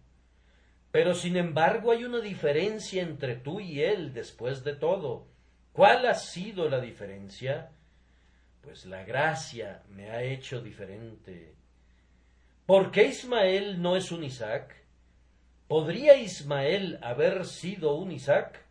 [0.91, 5.27] Pero sin embargo hay una diferencia entre tú y él después de todo.
[5.73, 7.71] ¿Cuál ha sido la diferencia?
[8.61, 11.55] Pues la gracia me ha hecho diferente.
[12.65, 14.75] ¿Por qué Ismael no es un Isaac?
[15.67, 18.65] ¿Podría Ismael haber sido un Isaac?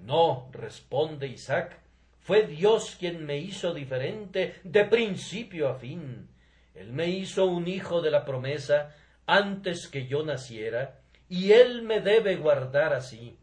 [0.00, 1.78] No, responde Isaac,
[2.20, 6.28] fue Dios quien me hizo diferente de principio a fin.
[6.74, 8.94] Él me hizo un hijo de la promesa
[9.26, 13.38] antes que yo naciera, y Él me debe guardar así.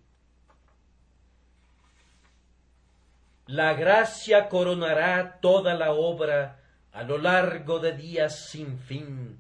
[3.48, 6.60] La gracia coronará toda la obra
[6.92, 9.40] a lo largo de días sin fin.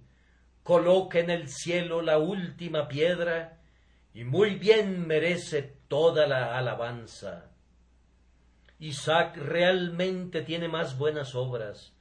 [0.63, 3.58] Coloque en el cielo la última piedra,
[4.19, 7.51] y muy bien merece toda la alabanza.
[8.77, 11.93] Isaac realmente tiene más buenas obras.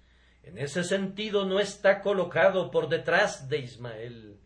[0.42, 4.36] En ese sentido no está colocado por detrás de Ismael.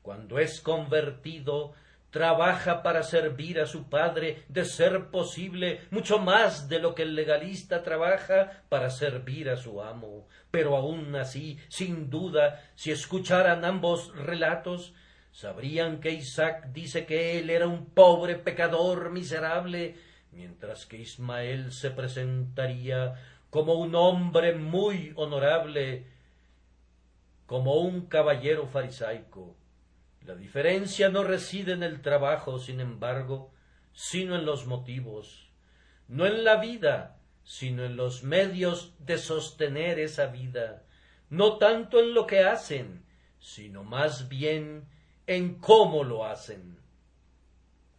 [0.00, 1.74] Cuando es convertido,
[2.10, 7.16] trabaja para servir a su padre, de ser posible, mucho más de lo que el
[7.16, 10.28] legalista trabaja para servir a su amo.
[10.52, 14.94] Pero aun así, sin duda, si escucharan ambos relatos,
[15.32, 19.96] sabrían que Isaac dice que él era un pobre pecador miserable,
[20.32, 23.14] mientras que Ismael se presentaría
[23.50, 26.06] como un hombre muy honorable,
[27.46, 29.56] como un caballero farisaico.
[30.26, 33.50] La diferencia no reside en el trabajo, sin embargo,
[33.92, 35.50] sino en los motivos,
[36.08, 40.82] no en la vida, sino en los medios de sostener esa vida,
[41.30, 43.06] no tanto en lo que hacen,
[43.40, 44.86] sino más bien
[45.28, 46.78] en cómo lo hacen.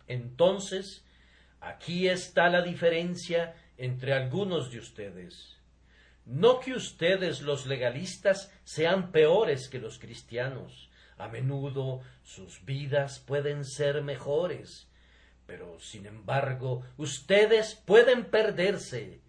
[0.08, 1.06] Entonces,
[1.62, 5.58] aquí está la diferencia entre algunos de ustedes.
[6.26, 10.90] No que ustedes los legalistas sean peores que los cristianos.
[11.18, 14.90] A menudo sus vidas pueden ser mejores.
[15.46, 19.22] Pero, sin embargo, ustedes pueden perderse.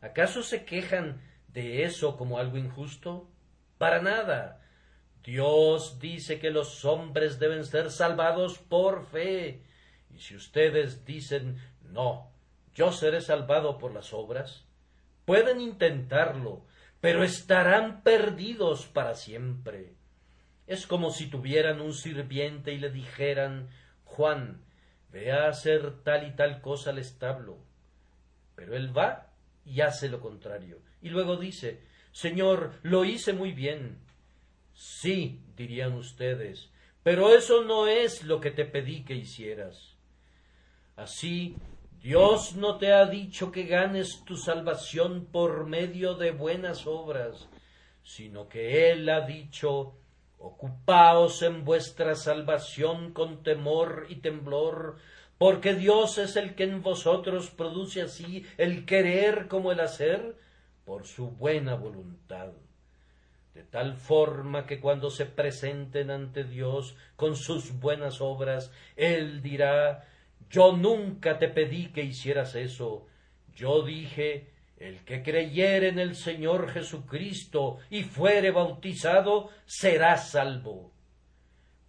[0.00, 3.28] ¿Acaso se quejan de eso como algo injusto?
[3.76, 4.59] Para nada.
[5.24, 9.62] Dios dice que los hombres deben ser salvados por fe.
[10.14, 11.58] Y si ustedes dicen
[11.92, 12.30] no,
[12.74, 14.64] yo seré salvado por las obras,
[15.24, 16.64] pueden intentarlo,
[17.00, 19.94] pero estarán perdidos para siempre.
[20.66, 23.68] Es como si tuvieran un sirviente y le dijeran
[24.04, 24.62] Juan,
[25.10, 27.58] ve a hacer tal y tal cosa al establo.
[28.54, 29.32] Pero él va
[29.64, 30.78] y hace lo contrario.
[31.02, 31.80] Y luego dice
[32.12, 33.98] Señor, lo hice muy bien.
[34.82, 36.70] Sí, dirían ustedes,
[37.02, 39.94] pero eso no es lo que te pedí que hicieras.
[40.96, 41.54] Así
[42.02, 47.46] Dios no te ha dicho que ganes tu salvación por medio de buenas obras,
[48.02, 49.98] sino que Él ha dicho
[50.38, 54.96] Ocupaos en vuestra salvación con temor y temblor,
[55.36, 60.38] porque Dios es el que en vosotros produce así el querer como el hacer,
[60.86, 62.54] por su buena voluntad.
[63.54, 70.06] De tal forma que cuando se presenten ante Dios con sus buenas obras, Él dirá
[70.50, 73.06] yo nunca te pedí que hicieras eso.
[73.54, 80.92] Yo dije, el que creyere en el Señor Jesucristo y fuere bautizado, será salvo.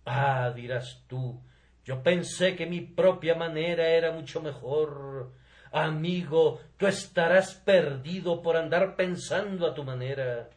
[0.06, 1.42] Ah, dirás tú,
[1.84, 5.32] yo pensé que mi propia manera era mucho mejor.
[5.72, 10.50] Amigo, tú estarás perdido por andar pensando a tu manera.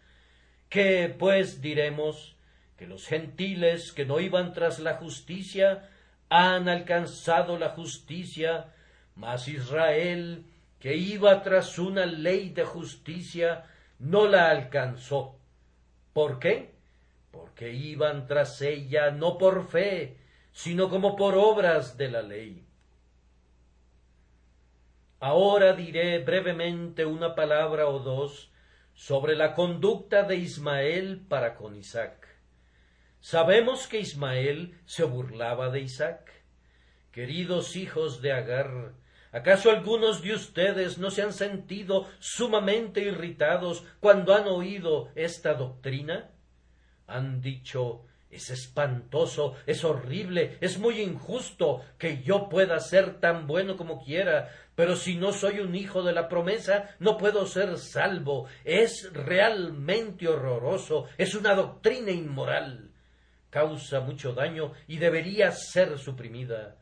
[0.69, 2.37] ¿Qué, pues, diremos?
[2.77, 5.89] Que los gentiles que no iban tras la justicia
[6.29, 8.73] han alcanzado la justicia,
[9.15, 10.45] mas Israel,
[10.81, 13.65] que iba tras una ley de justicia,
[13.99, 15.39] no la alcanzó.
[16.13, 16.75] ¿Por qué?
[17.31, 20.17] Porque iban tras ella no por fe,
[20.53, 22.65] sino como por obras de la ley.
[25.21, 28.53] Ahora diré brevemente una palabra o dos
[28.95, 32.29] sobre la conducta de Ismael para con Isaac.
[33.21, 36.31] Sabemos que Ismael se burlaba de Isaac.
[37.11, 38.93] Queridos hijos de Agar,
[39.33, 46.31] ¿acaso algunos de ustedes no se han sentido sumamente irritados cuando han oído esta doctrina?
[47.07, 53.77] Han dicho es espantoso, es horrible, es muy injusto que yo pueda ser tan bueno
[53.77, 58.47] como quiera, pero si no soy un hijo de la promesa, no puedo ser salvo.
[58.65, 62.91] Es realmente horroroso, es una doctrina inmoral
[63.55, 66.77] causa mucho daño y debería ser suprimida.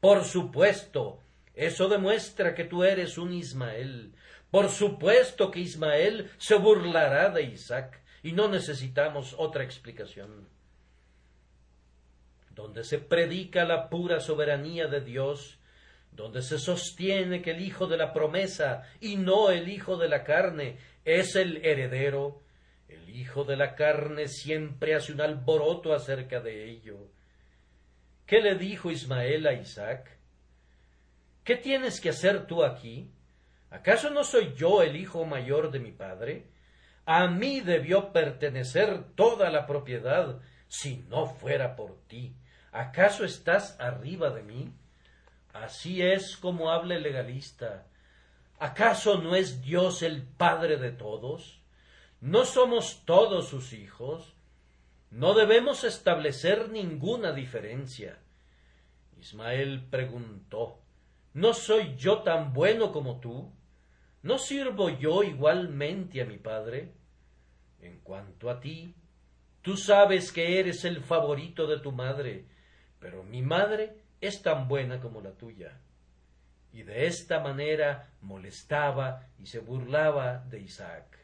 [0.00, 1.22] Por supuesto,
[1.54, 4.14] eso demuestra que tú eres un Ismael.
[4.50, 10.48] Por supuesto que Ismael se burlará de Isaac y no necesitamos otra explicación.
[12.54, 15.57] Donde se predica la pura soberanía de Dios,
[16.18, 20.24] donde se sostiene que el hijo de la promesa y no el hijo de la
[20.24, 22.42] carne es el heredero,
[22.88, 27.12] el hijo de la carne siempre hace un alboroto acerca de ello.
[28.26, 30.18] ¿Qué le dijo Ismael a Isaac?
[31.44, 33.12] ¿Qué tienes que hacer tú aquí?
[33.70, 36.48] ¿Acaso no soy yo el hijo mayor de mi padre?
[37.06, 42.34] A mí debió pertenecer toda la propiedad si no fuera por ti.
[42.72, 44.74] ¿Acaso estás arriba de mí?
[45.52, 47.86] Así es como habla el legalista.
[48.58, 51.60] ¿Acaso no es Dios el Padre de todos?
[52.20, 54.34] ¿No somos todos sus hijos?
[55.10, 58.18] No debemos establecer ninguna diferencia.
[59.18, 60.80] Ismael preguntó,
[61.34, 63.52] ¿No soy yo tan bueno como tú?
[64.22, 66.92] ¿No sirvo yo igualmente a mi padre?
[67.80, 68.94] En cuanto a ti,
[69.62, 72.46] tú sabes que eres el favorito de tu madre,
[72.98, 75.78] pero mi madre es tan buena como la tuya.
[76.72, 81.18] Y de esta manera molestaba y se burlaba de Isaac.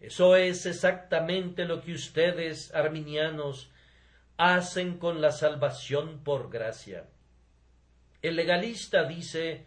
[0.00, 3.70] Eso es exactamente lo que ustedes, arminianos,
[4.36, 7.08] hacen con la salvación por gracia.
[8.20, 9.66] El legalista dice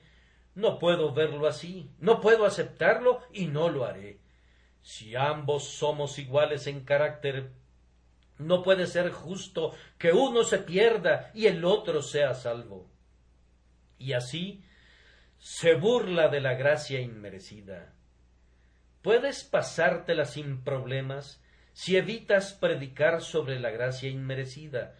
[0.55, 4.19] no puedo verlo así, no puedo aceptarlo y no lo haré.
[4.81, 7.51] Si ambos somos iguales en carácter,
[8.39, 12.89] no puede ser justo que uno se pierda y el otro sea salvo.
[13.97, 14.63] Y así
[15.37, 17.93] se burla de la gracia inmerecida.
[19.01, 21.41] Puedes pasártela sin problemas
[21.73, 24.95] si evitas predicar sobre la gracia inmerecida,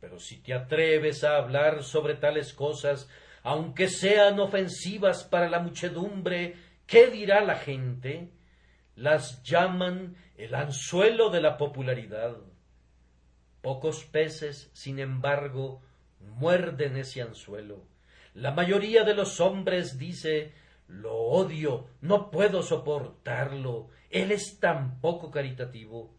[0.00, 3.08] pero si te atreves a hablar sobre tales cosas,
[3.42, 8.30] aunque sean ofensivas para la muchedumbre, ¿qué dirá la gente?
[8.96, 12.36] Las llaman el anzuelo de la popularidad.
[13.64, 15.80] Pocos peces, sin embargo,
[16.20, 17.82] muerden ese anzuelo.
[18.34, 20.52] La mayoría de los hombres dice
[20.86, 26.12] lo odio, no puedo soportarlo, él es tan poco caritativo.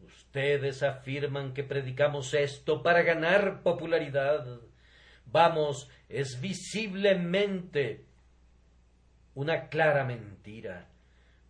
[0.00, 4.46] Ustedes afirman que predicamos esto para ganar popularidad.
[5.26, 8.06] Vamos, es visiblemente
[9.34, 10.88] una clara mentira,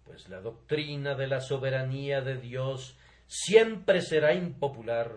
[0.02, 5.12] pues la doctrina de la soberanía de Dios siempre será impopular.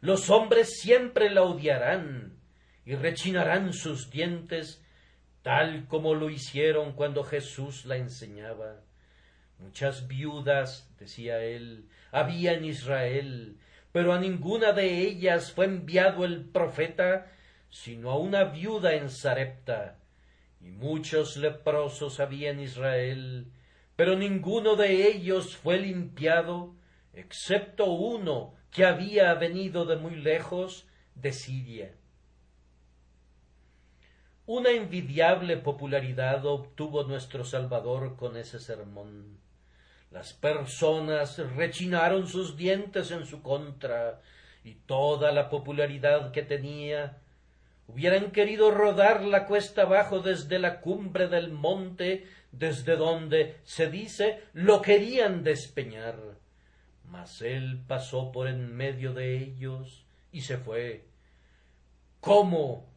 [0.00, 2.38] Los hombres siempre la odiarán
[2.84, 4.82] y rechinarán sus dientes
[5.42, 8.80] tal como lo hicieron cuando Jesús la enseñaba.
[9.58, 13.58] Muchas viudas, decía él, había en Israel,
[13.92, 17.30] pero a ninguna de ellas fue enviado el profeta,
[17.68, 19.98] sino a una viuda en Sarepta.
[20.60, 23.46] Y muchos leprosos había en Israel,
[23.96, 26.74] pero ninguno de ellos fue limpiado,
[27.20, 31.94] excepto uno que había venido de muy lejos, de Siria.
[34.46, 39.38] Una envidiable popularidad obtuvo nuestro Salvador con ese sermón.
[40.10, 44.20] Las personas rechinaron sus dientes en su contra,
[44.64, 47.18] y toda la popularidad que tenía
[47.86, 54.42] hubieran querido rodar la cuesta abajo desde la cumbre del monte, desde donde, se dice,
[54.52, 56.39] lo querían despeñar.
[57.10, 61.06] Mas él pasó por en medio de ellos y se fue.
[62.20, 62.88] ¿Cómo?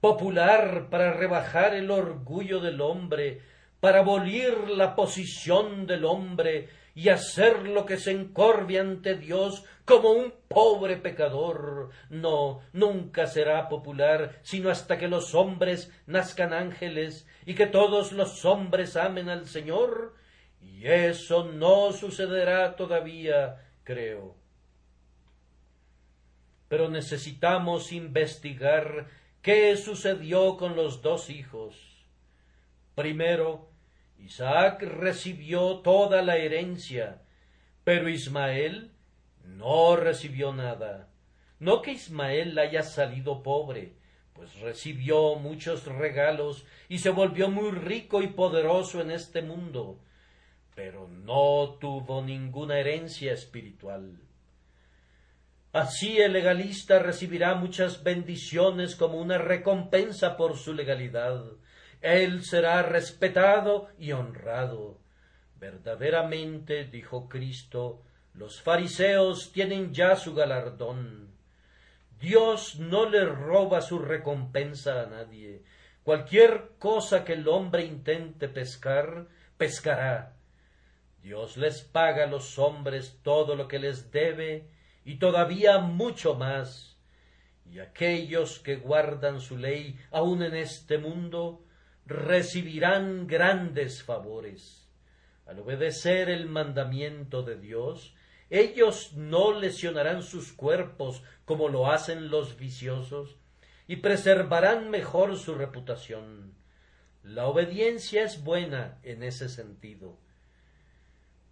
[0.00, 3.40] Popular para rebajar el orgullo del hombre,
[3.80, 10.10] para abolir la posición del hombre y hacer lo que se encorve ante Dios como
[10.10, 11.90] un pobre pecador.
[12.10, 18.44] No, nunca será popular, sino hasta que los hombres nazcan ángeles y que todos los
[18.44, 20.14] hombres amen al Señor.
[20.74, 24.36] Y eso no sucederá todavía, creo.
[26.68, 29.06] Pero necesitamos investigar
[29.42, 31.76] qué sucedió con los dos hijos.
[32.94, 33.70] Primero,
[34.18, 37.22] Isaac recibió toda la herencia,
[37.84, 38.90] pero Ismael
[39.44, 41.08] no recibió nada.
[41.58, 43.94] No que Ismael haya salido pobre,
[44.32, 49.98] pues recibió muchos regalos y se volvió muy rico y poderoso en este mundo,
[50.76, 54.20] pero no tuvo ninguna herencia espiritual.
[55.72, 61.42] Así el legalista recibirá muchas bendiciones como una recompensa por su legalidad,
[62.02, 65.00] él será respetado y honrado.
[65.58, 68.02] Verdaderamente, dijo Cristo,
[68.34, 71.30] los fariseos tienen ya su galardón.
[72.20, 75.62] Dios no le roba su recompensa a nadie.
[76.02, 80.35] Cualquier cosa que el hombre intente pescar, pescará.
[81.26, 84.70] Dios les paga a los hombres todo lo que les debe
[85.04, 87.00] y todavía mucho más.
[87.68, 91.64] Y aquellos que guardan su ley aun en este mundo,
[92.06, 94.88] recibirán grandes favores.
[95.46, 98.14] Al obedecer el mandamiento de Dios,
[98.48, 103.34] ellos no lesionarán sus cuerpos como lo hacen los viciosos
[103.88, 106.54] y preservarán mejor su reputación.
[107.24, 110.24] La obediencia es buena en ese sentido.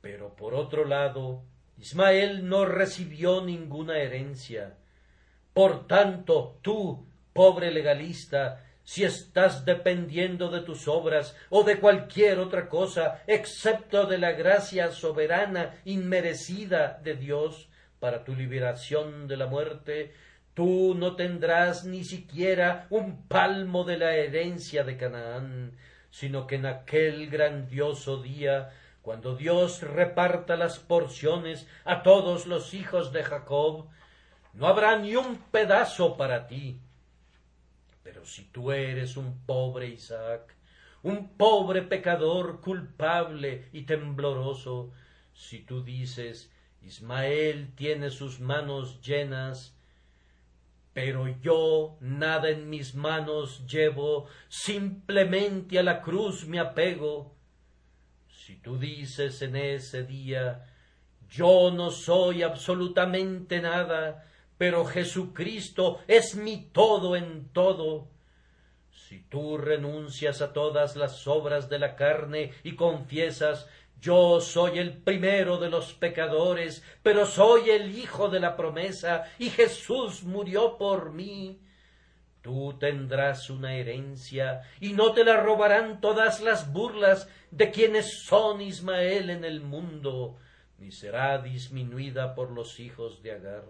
[0.05, 1.45] Pero por otro lado,
[1.79, 4.77] Ismael no recibió ninguna herencia.
[5.55, 12.69] Por tanto, tú, pobre legalista, si estás dependiendo de tus obras o de cualquier otra
[12.69, 20.13] cosa, excepto de la gracia soberana inmerecida de Dios para tu liberación de la muerte,
[20.53, 25.79] tú no tendrás ni siquiera un palmo de la herencia de Canaán,
[26.11, 28.71] sino que en aquel grandioso día,
[29.05, 33.87] cuando Dios reparta las porciones a todos los hijos de Jacob,
[34.55, 36.81] no habrá ni un pedazo para ti.
[38.03, 40.57] Pero si tú eres un pobre Isaac,
[41.03, 44.91] un pobre pecador culpable y tembloroso,
[45.35, 46.51] si tú dices,
[46.81, 49.77] Ismael tiene sus manos llenas,
[50.95, 57.34] pero yo nada en mis manos llevo, simplemente a la cruz me apego.
[58.45, 60.67] Si tú dices en ese día,
[61.31, 68.07] yo no soy absolutamente nada, pero Jesucristo es mi todo en todo.
[68.91, 73.67] Si tú renuncias a todas las obras de la carne y confiesas
[73.99, 79.49] yo soy el primero de los pecadores, pero soy el hijo de la promesa, y
[79.49, 81.59] Jesús murió por mí.
[82.45, 88.61] Tú tendrás una herencia, y no te la robarán todas las burlas de quienes son
[88.61, 90.37] Ismael en el mundo,
[90.77, 93.65] ni será disminuida por los hijos de Agar.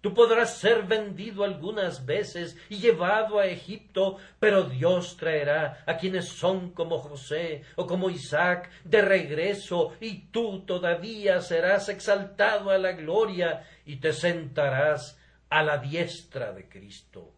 [0.00, 6.26] Tú podrás ser vendido algunas veces y llevado a Egipto, pero Dios traerá a quienes
[6.26, 12.92] son como José o como Isaac de regreso, y tú todavía serás exaltado a la
[12.92, 15.20] gloria y te sentarás
[15.50, 17.33] a la diestra de Cristo.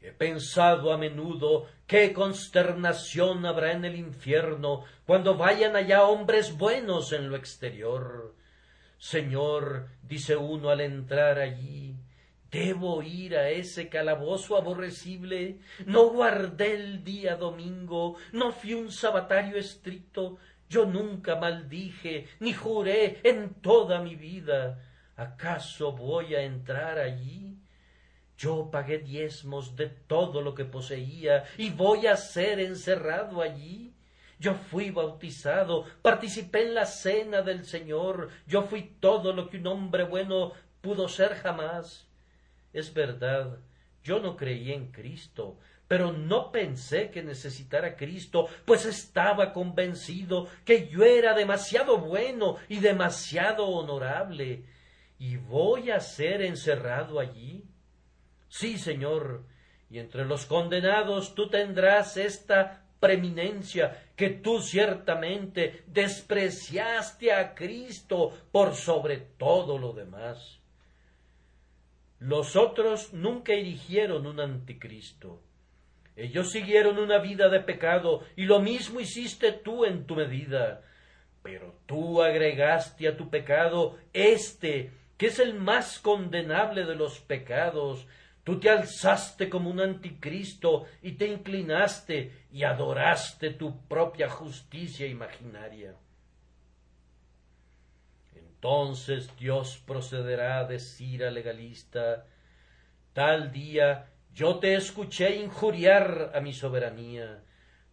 [0.00, 7.12] He pensado a menudo qué consternación habrá en el infierno cuando vayan allá hombres buenos
[7.12, 8.34] en lo exterior
[8.98, 11.94] Señor, dice uno al entrar allí,
[12.50, 15.60] ¿debo ir a ese calabozo aborrecible?
[15.86, 20.38] No guardé el día domingo, no fui un sabatario estricto,
[20.68, 24.84] yo nunca maldije, ni juré en toda mi vida.
[25.16, 27.56] ¿Acaso voy a entrar allí?
[28.38, 33.92] Yo pagué diezmos de todo lo que poseía y voy a ser encerrado allí.
[34.38, 39.66] Yo fui bautizado, participé en la cena del Señor, yo fui todo lo que un
[39.66, 42.06] hombre bueno pudo ser jamás.
[42.72, 43.58] Es verdad,
[44.04, 45.58] yo no creí en Cristo,
[45.88, 52.78] pero no pensé que necesitara Cristo, pues estaba convencido que yo era demasiado bueno y
[52.78, 54.62] demasiado honorable.
[55.18, 57.64] ¿Y voy a ser encerrado allí?
[58.48, 59.44] Sí, Señor,
[59.90, 68.74] y entre los condenados tú tendrás esta preeminencia que tú ciertamente despreciaste a Cristo por
[68.74, 70.60] sobre todo lo demás.
[72.18, 75.40] Los otros nunca erigieron un anticristo.
[76.16, 80.82] Ellos siguieron una vida de pecado y lo mismo hiciste tú en tu medida.
[81.44, 88.08] Pero tú agregaste a tu pecado este, que es el más condenable de los pecados,
[88.48, 95.94] Tú te alzaste como un anticristo y te inclinaste y adoraste tu propia justicia imaginaria.
[98.34, 102.24] Entonces Dios procederá a decir al legalista,
[103.12, 107.44] tal día yo te escuché injuriar a mi soberanía,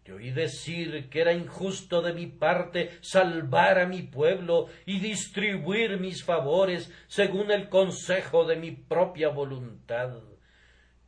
[0.04, 6.00] te oí decir que era injusto de mi parte salvar a mi pueblo y distribuir
[6.00, 10.35] mis favores según el consejo de mi propia voluntad.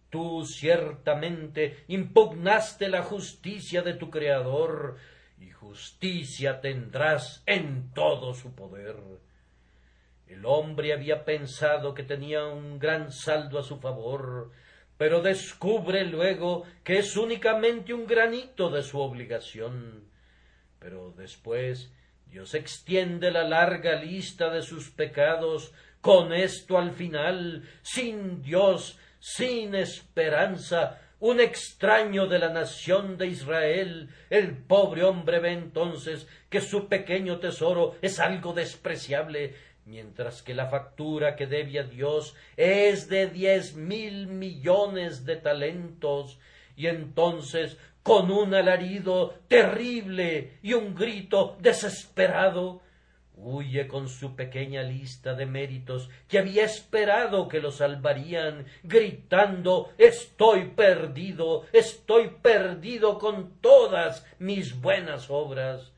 [0.09, 4.97] Tú ciertamente impugnaste la justicia de tu Creador,
[5.39, 8.95] y justicia tendrás en todo su poder.
[10.27, 14.51] El hombre había pensado que tenía un gran saldo a su favor,
[14.97, 20.05] pero descubre luego que es únicamente un granito de su obligación.
[20.79, 21.93] Pero después
[22.25, 28.99] Dios extiende la larga lista de sus pecados, con esto al final, sin Dios,
[29.35, 36.61] sin esperanza, un extraño de la nación de Israel, el pobre hombre ve entonces que
[36.61, 39.53] su pequeño tesoro es algo despreciable,
[39.85, 46.39] mientras que la factura que debe a Dios es de diez mil millones de talentos,
[46.77, 52.81] y entonces con un alarido terrible y un grito desesperado,
[53.37, 60.69] huye con su pequeña lista de méritos que había esperado que lo salvarían, gritando Estoy
[60.69, 65.93] perdido, estoy perdido con todas mis buenas obras.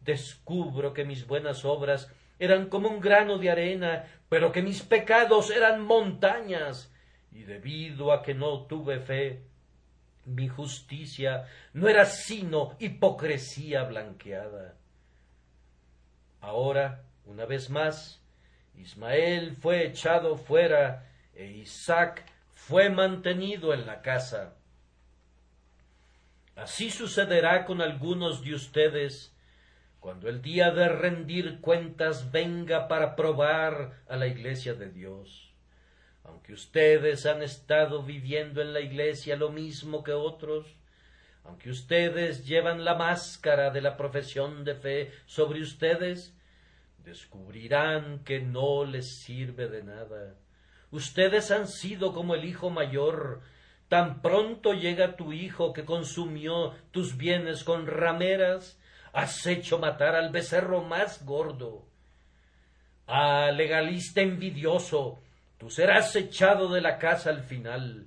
[0.00, 5.50] Descubro que mis buenas obras eran como un grano de arena, pero que mis pecados
[5.50, 6.92] eran montañas,
[7.30, 9.44] y debido a que no tuve fe,
[10.24, 14.79] mi justicia no era sino hipocresía blanqueada.
[16.40, 18.20] Ahora, una vez más,
[18.74, 24.54] Ismael fue echado fuera e Isaac fue mantenido en la casa.
[26.56, 29.34] Así sucederá con algunos de ustedes,
[29.98, 35.52] cuando el día de rendir cuentas venga para probar a la iglesia de Dios.
[36.24, 40.66] Aunque ustedes han estado viviendo en la iglesia lo mismo que otros,
[41.44, 46.34] aunque ustedes llevan la máscara de la profesión de fe sobre ustedes,
[47.04, 50.34] descubrirán que no les sirve de nada.
[50.90, 53.40] Ustedes han sido como el hijo mayor.
[53.88, 58.78] Tan pronto llega tu hijo que consumió tus bienes con rameras,
[59.12, 61.84] has hecho matar al becerro más gordo.
[63.06, 65.18] Ah, legalista envidioso,
[65.58, 68.06] tú serás echado de la casa al final.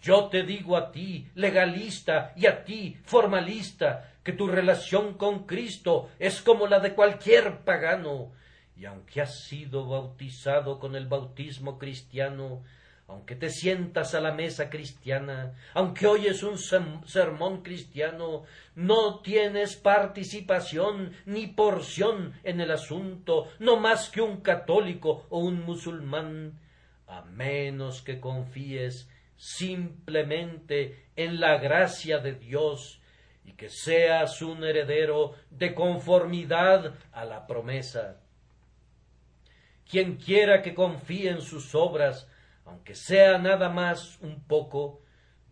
[0.00, 6.10] Yo te digo a ti, legalista, y a ti, formalista, que tu relación con Cristo
[6.18, 8.32] es como la de cualquier pagano,
[8.76, 12.62] y aunque has sido bautizado con el bautismo cristiano,
[13.08, 18.42] aunque te sientas a la mesa cristiana, aunque oyes un sermón cristiano,
[18.74, 25.64] no tienes participación ni porción en el asunto, no más que un católico o un
[25.64, 26.52] musulmán,
[27.06, 33.00] a menos que confíes simplemente en la gracia de Dios
[33.44, 38.20] y que seas un heredero de conformidad a la promesa.
[39.88, 42.28] Quien quiera que confíe en sus obras,
[42.66, 45.02] aunque sea nada más un poco,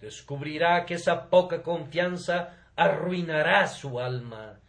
[0.00, 4.60] descubrirá que esa poca confianza arruinará su alma.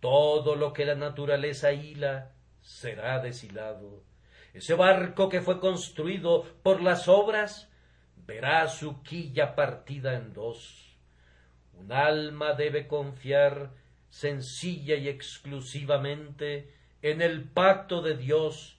[0.00, 2.32] Todo lo que la naturaleza hila
[2.62, 4.04] será deshilado.
[4.54, 7.68] Ese barco que fue construido por las obras
[8.26, 10.96] verá su quilla partida en dos.
[11.74, 13.70] Un alma debe confiar
[14.08, 16.72] sencilla y exclusivamente
[17.02, 18.78] en el pacto de Dios,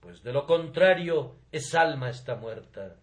[0.00, 2.96] pues de lo contrario esa alma está muerta.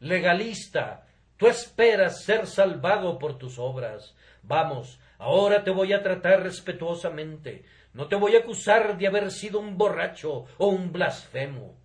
[0.00, 4.16] Legalista, tú esperas ser salvado por tus obras.
[4.42, 7.64] Vamos, ahora te voy a tratar respetuosamente.
[7.92, 11.76] No te voy a acusar de haber sido un borracho o un blasfemo.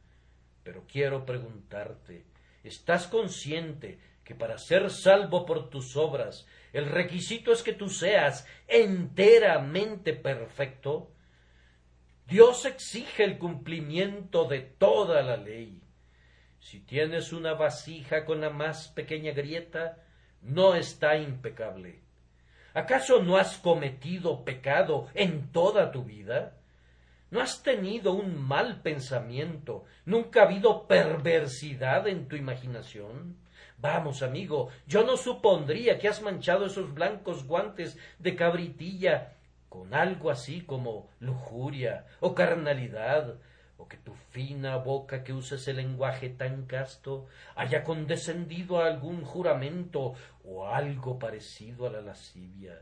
[0.64, 2.26] Pero quiero preguntarte,
[2.66, 8.48] ¿Estás consciente que para ser salvo por tus obras el requisito es que tú seas
[8.68, 11.12] enteramente perfecto?
[12.28, 15.80] Dios exige el cumplimiento de toda la ley.
[16.60, 20.04] Si tienes una vasija con la más pequeña grieta,
[20.42, 22.02] no está impecable.
[22.74, 26.58] ¿Acaso no has cometido pecado en toda tu vida?
[27.36, 29.84] ¿No has tenido un mal pensamiento?
[30.06, 33.36] ¿Nunca ha habido perversidad en tu imaginación?
[33.78, 39.34] Vamos, amigo, yo no supondría que has manchado esos blancos guantes de cabritilla
[39.68, 43.36] con algo así como lujuria o carnalidad,
[43.76, 47.26] o que tu fina boca que usa ese lenguaje tan casto
[47.58, 50.14] haya condescendido a algún juramento
[50.46, 52.82] o algo parecido a la lascivia.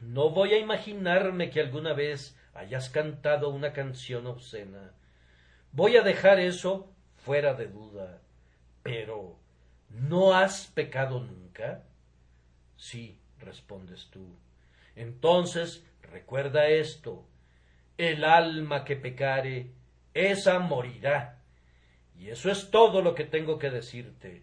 [0.00, 4.92] No voy a imaginarme que alguna vez hayas cantado una canción obscena.
[5.72, 8.20] Voy a dejar eso fuera de duda.
[8.82, 9.38] Pero,
[9.90, 11.84] ¿no has pecado nunca?
[12.76, 14.36] Sí, respondes tú.
[14.96, 17.26] Entonces, recuerda esto.
[17.98, 19.70] El alma que pecare,
[20.14, 21.38] esa morirá.
[22.18, 24.42] Y eso es todo lo que tengo que decirte.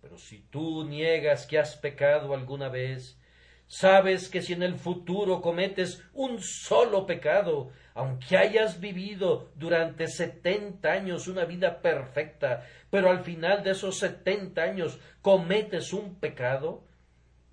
[0.00, 3.18] Pero si tú niegas que has pecado alguna vez,
[3.66, 10.92] Sabes que si en el futuro cometes un solo pecado, aunque hayas vivido durante setenta
[10.92, 16.84] años una vida perfecta, pero al final de esos setenta años cometes un pecado,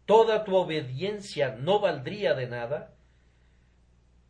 [0.06, 2.96] toda tu obediencia no valdría de nada,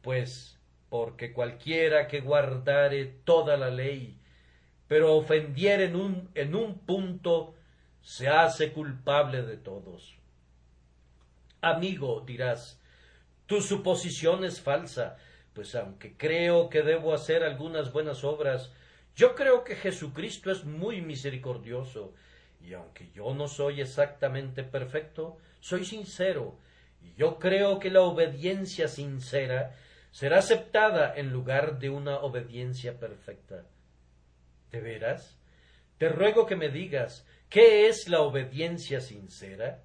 [0.02, 0.60] pues
[0.90, 4.20] porque cualquiera que guardare toda la ley,
[4.88, 7.56] pero ofendiere en un, en un punto,
[8.02, 10.19] se hace culpable de todos.
[11.62, 12.80] Amigo, dirás,
[13.46, 15.18] tu suposición es falsa,
[15.54, 18.72] pues aunque creo que debo hacer algunas buenas obras,
[19.16, 22.14] yo creo que Jesucristo es muy misericordioso,
[22.62, 26.58] y aunque yo no soy exactamente perfecto, soy sincero,
[27.02, 29.76] y yo creo que la obediencia sincera
[30.12, 33.66] será aceptada en lugar de una obediencia perfecta.
[34.72, 35.38] ¿De veras?
[35.98, 39.84] Te ruego que me digas, ¿qué es la obediencia sincera?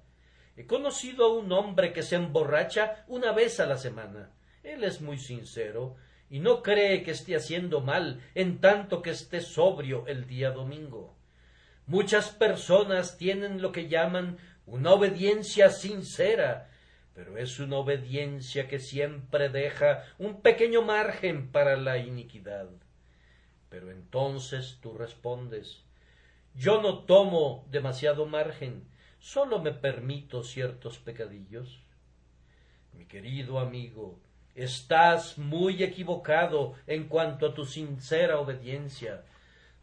[0.55, 4.31] He conocido a un hombre que se emborracha una vez a la semana.
[4.63, 5.95] Él es muy sincero
[6.29, 11.15] y no cree que esté haciendo mal en tanto que esté sobrio el día domingo.
[11.87, 16.69] Muchas personas tienen lo que llaman una obediencia sincera,
[17.13, 22.69] pero es una obediencia que siempre deja un pequeño margen para la iniquidad.
[23.69, 25.85] Pero entonces tú respondes
[26.55, 28.87] yo no tomo demasiado margen,
[29.25, 31.79] sólo me permito ciertos pecadillos.
[32.93, 34.19] Mi querido amigo,
[34.53, 39.23] estás muy equivocado en cuanto a tu sincera obediencia,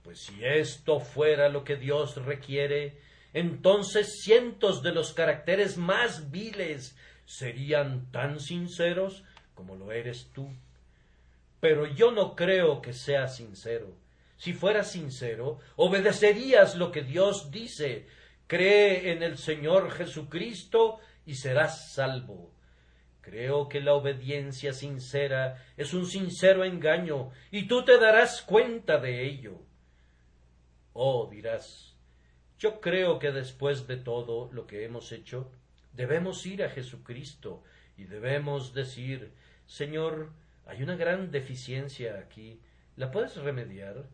[0.04, 3.00] pues si esto fuera lo que Dios requiere,
[3.34, 9.24] entonces cientos de los caracteres más viles serían tan sinceros
[9.56, 10.48] como lo eres tú.
[11.58, 13.92] Pero yo no creo que seas sincero.
[14.36, 18.06] Si fueras sincero, obedecerías lo que Dios dice.
[18.52, 22.52] Cree en el Señor Jesucristo y serás salvo.
[23.22, 29.26] Creo que la obediencia sincera es un sincero engaño, y tú te darás cuenta de
[29.26, 29.62] ello.
[30.92, 31.96] Oh, dirás,
[32.58, 35.50] yo creo que después de todo lo que hemos hecho,
[35.94, 37.62] debemos ir a Jesucristo
[37.96, 39.32] y debemos decir,
[39.64, 40.30] Señor,
[40.66, 42.60] hay una gran deficiencia aquí,
[42.96, 44.10] ¿la puedes remediar?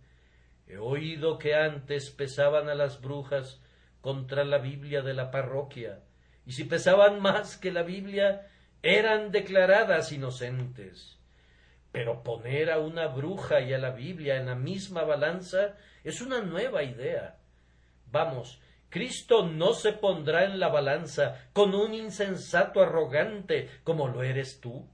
[0.69, 3.61] He oído que antes pesaban a las brujas
[4.01, 6.01] contra la Biblia de la parroquia,
[6.47, 8.49] y si pesaban más que la Biblia,
[8.83, 11.19] eran declaradas inocentes.
[11.93, 16.41] Pero poner a una bruja y a la Biblia en la misma balanza es una
[16.41, 17.39] nueva idea.
[18.11, 24.61] Vamos, Cristo no se pondrá en la balanza con un insensato arrogante como lo eres
[24.61, 24.89] tú.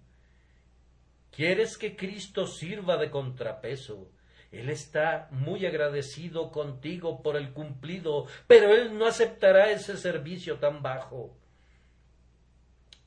[1.31, 4.11] ¿Quieres que Cristo sirva de contrapeso?
[4.55, 10.81] Él está muy agradecido contigo por el cumplido, pero Él no aceptará ese servicio tan
[10.81, 11.37] bajo.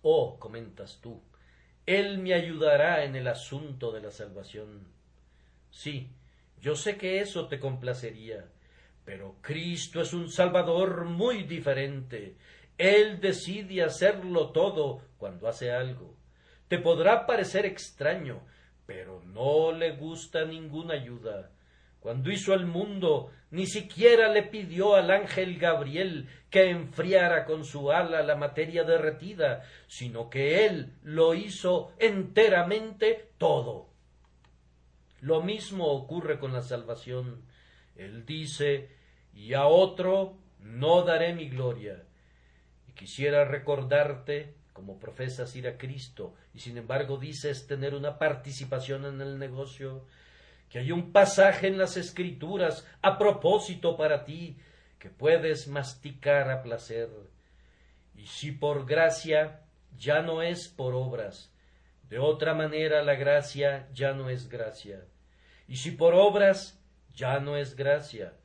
[0.02, 1.22] Oh, comentas tú,
[1.86, 4.88] Él me ayudará en el asunto de la salvación.
[5.72, 6.10] Sí,
[6.60, 8.50] yo sé que eso te complacería,
[9.06, 12.36] pero Cristo es un Salvador muy diferente.
[12.78, 16.14] Él decide hacerlo todo cuando hace algo.
[16.68, 18.42] Te podrá parecer extraño,
[18.88, 21.52] pero no le gusta ninguna ayuda.
[22.00, 27.92] Cuando hizo el mundo, ni siquiera le pidió al ángel Gabriel que enfriara con su
[27.92, 33.90] ala la materia derretida, sino que él lo hizo enteramente todo.
[35.20, 37.44] Lo mismo ocurre con la salvación.
[37.98, 38.90] Él dice,
[39.34, 42.06] y a otro no daré mi gloria.
[42.88, 49.06] Y quisiera recordarte como profesas ir a Cristo y sin embargo dices tener una participación
[49.06, 50.06] en el negocio,
[50.70, 54.56] que hay un pasaje en las escrituras a propósito para ti
[55.00, 57.10] que puedes masticar a placer.
[58.16, 59.62] Y si por gracia
[59.98, 61.52] ya no es por obras,
[62.08, 65.06] de otra manera la gracia ya no es gracia.
[65.68, 66.80] Y si por obras
[67.16, 68.36] ya no es gracia,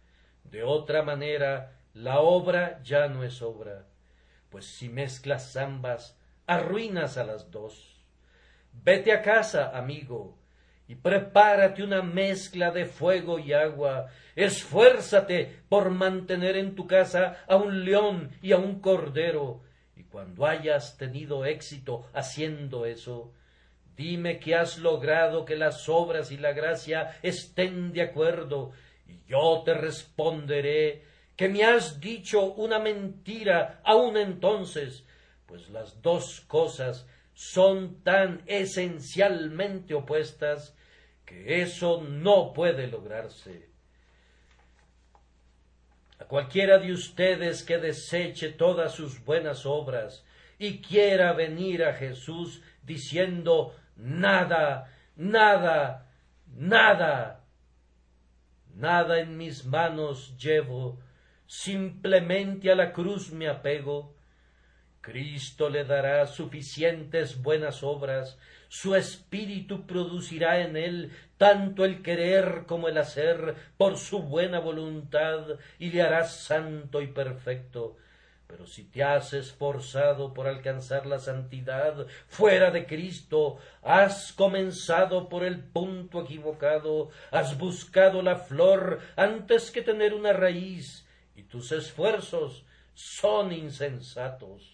[0.44, 3.84] de otra manera la obra ya no es obra.
[4.48, 8.00] Pues si mezclas ambas, arruinas a las dos.
[8.72, 10.38] Vete a casa, amigo,
[10.88, 14.08] y prepárate una mezcla de fuego y agua.
[14.34, 19.62] Esfuérzate por mantener en tu casa a un león y a un cordero.
[19.96, 23.32] Y cuando hayas tenido éxito haciendo eso,
[23.96, 28.72] dime que has logrado que las obras y la gracia estén de acuerdo,
[29.06, 31.04] y yo te responderé
[31.36, 35.04] que me has dicho una mentira aún entonces,
[35.52, 40.74] pues las dos cosas son tan esencialmente opuestas
[41.26, 43.68] que eso no puede lograrse.
[46.18, 50.24] A cualquiera de ustedes que deseche todas sus buenas obras
[50.58, 56.10] y quiera venir a Jesús diciendo nada, nada,
[56.46, 57.44] nada,
[58.74, 60.98] nada en mis manos llevo,
[61.44, 64.14] simplemente a la cruz me apego,
[65.02, 68.38] Cristo le dará suficientes buenas obras,
[68.68, 75.58] su espíritu producirá en él tanto el querer como el hacer por su buena voluntad
[75.80, 77.96] y le hará santo y perfecto.
[78.46, 85.42] Pero si te has esforzado por alcanzar la santidad fuera de Cristo, has comenzado por
[85.42, 92.64] el punto equivocado, has buscado la flor antes que tener una raíz, y tus esfuerzos
[92.94, 94.71] son insensatos.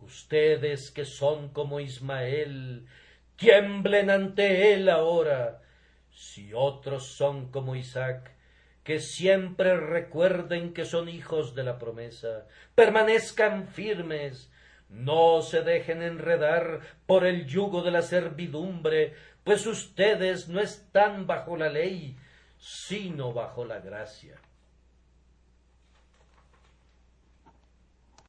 [0.00, 2.86] Ustedes que son como Ismael,
[3.36, 5.62] tiemblen ante él ahora.
[6.10, 8.32] Si otros son como Isaac,
[8.84, 14.50] que siempre recuerden que son hijos de la promesa, permanezcan firmes,
[14.88, 21.56] no se dejen enredar por el yugo de la servidumbre, pues ustedes no están bajo
[21.56, 22.16] la ley,
[22.58, 24.40] sino bajo la gracia.